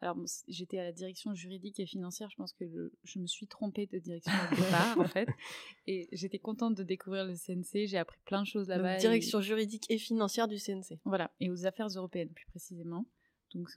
[0.00, 0.18] Alors,
[0.48, 2.28] j'étais à la direction juridique et financière.
[2.28, 2.64] Je pense que
[3.04, 5.28] je me suis trompée de direction au départ, en fait.
[5.86, 7.86] Et j'étais contente de découvrir le CNC.
[7.86, 8.98] J'ai appris plein de choses là-bas.
[8.98, 10.98] Direction juridique et financière du CNC.
[11.04, 13.06] Voilà, et aux affaires européennes, plus précisément.
[13.54, 13.70] Donc,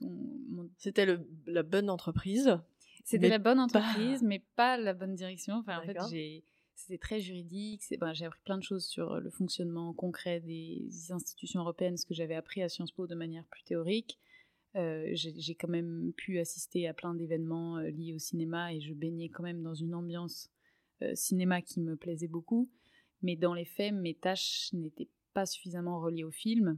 [0.76, 1.06] c'était
[1.46, 2.58] la bonne entreprise.
[3.04, 5.54] C'était la bonne entreprise, mais pas la bonne direction.
[5.54, 6.44] Enfin, en fait, j'ai
[6.78, 7.82] c'était très juridique.
[7.98, 12.06] Ben, j'ai appris plein de choses sur euh, le fonctionnement concret des institutions européennes, ce
[12.06, 14.18] que j'avais appris à Sciences Po de manière plus théorique.
[14.76, 18.94] Euh, j'ai quand même pu assister à plein d'événements euh, liés au cinéma et je
[18.94, 20.50] baignais quand même dans une ambiance
[21.14, 22.68] cinéma qui me plaisait beaucoup.
[23.22, 26.76] Mais dans les faits, mes tâches n'étaient pas suffisamment reliées au film.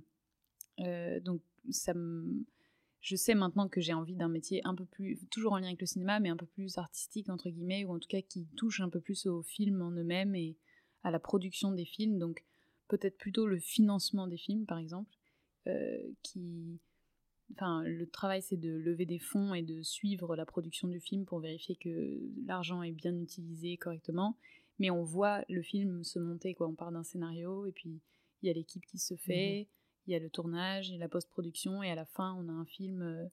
[1.22, 1.40] donc
[1.70, 2.44] ça me
[3.00, 5.80] je sais maintenant que j'ai envie d'un métier un peu plus, toujours en lien avec
[5.80, 8.80] le cinéma, mais un peu plus artistique, entre guillemets, ou en tout cas qui touche
[8.80, 10.56] un peu plus au film en eux-mêmes et
[11.02, 12.18] à la production des films.
[12.18, 12.44] Donc
[12.88, 15.16] peut-être plutôt le financement des films, par exemple,
[15.66, 16.78] euh, qui...
[17.52, 21.24] Enfin, le travail, c'est de lever des fonds et de suivre la production du film
[21.24, 24.36] pour vérifier que l'argent est bien utilisé correctement.
[24.78, 26.68] Mais on voit le film se monter, quoi.
[26.68, 28.00] On part d'un scénario et puis
[28.42, 29.66] il y a l'équipe qui se fait.
[29.68, 32.52] Mhm il y a le tournage, et la post-production, et à la fin, on a
[32.52, 33.02] un film.
[33.02, 33.24] Euh,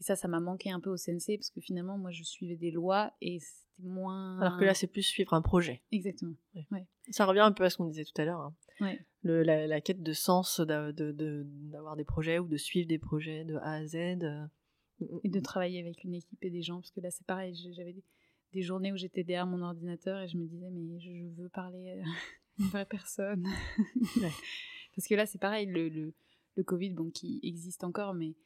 [0.00, 2.56] et ça, ça m'a manqué un peu au CNC, parce que finalement, moi, je suivais
[2.56, 4.40] des lois, et c'était moins.
[4.40, 5.82] Alors que là, c'est plus suivre un projet.
[5.92, 6.36] Exactement.
[6.70, 6.86] Ouais.
[7.10, 8.40] Ça revient un peu à ce qu'on disait tout à l'heure.
[8.40, 8.96] Hein.
[9.22, 13.56] Le, la, quête de sens d'avoir de, des projets ou de suivre des projets de
[13.56, 13.94] A à Z.
[13.94, 14.46] Euh,
[15.22, 17.96] et de travailler avec une équipe et des gens, parce que là, c'est pareil, j'avais
[18.52, 21.48] des, journées où j'étais derrière mon ordinateur et je me disais, mais je, je veux
[21.48, 21.94] parler à
[22.58, 23.44] une vraie personne.
[24.94, 28.36] Parce que là, c'est pareil, le, le, Covid, bon, qui existe encore, mais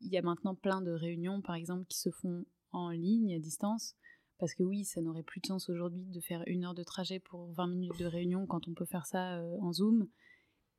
[0.00, 3.38] il y a maintenant plein de réunions, par exemple, qui se font en ligne, à
[3.38, 3.94] distance.
[4.38, 7.18] Parce que oui, ça n'aurait plus de sens aujourd'hui de faire une heure de trajet
[7.18, 10.08] pour 20 minutes de réunion quand on peut faire ça euh, en Zoom.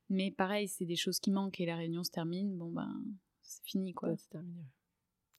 [0.09, 2.91] Mais pareil, c'est des choses qui manquent et la réunion se termine, bon ben,
[3.43, 4.17] c'est fini quoi.
[4.17, 4.63] c'est terminé.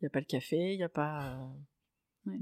[0.00, 1.36] Il n'y a pas le café, il n'y a pas.
[1.36, 2.38] Euh, ouais.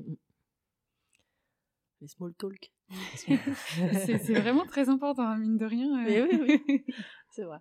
[2.02, 2.70] Les small talk.
[3.16, 6.06] C'est vraiment très important, hein, mine de rien.
[6.06, 6.26] Euh.
[6.30, 6.84] oui, oui.
[7.30, 7.58] c'est vrai.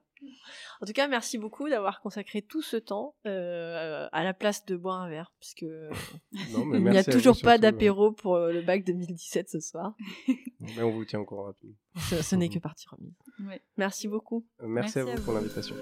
[0.82, 4.76] En tout cas, merci beaucoup d'avoir consacré tout ce temps euh, à la place de
[4.76, 5.66] boire un verre, puisque
[6.32, 9.96] il n'y a toujours pas d'apéro pour euh, le bac 2017 ce soir.
[10.60, 11.76] Mais on vous tient encore rapide.
[12.10, 13.14] Ce, ce n'est que partie remise.
[13.78, 14.46] Merci beaucoup.
[14.62, 15.76] Merci, à vous pour l'invitation.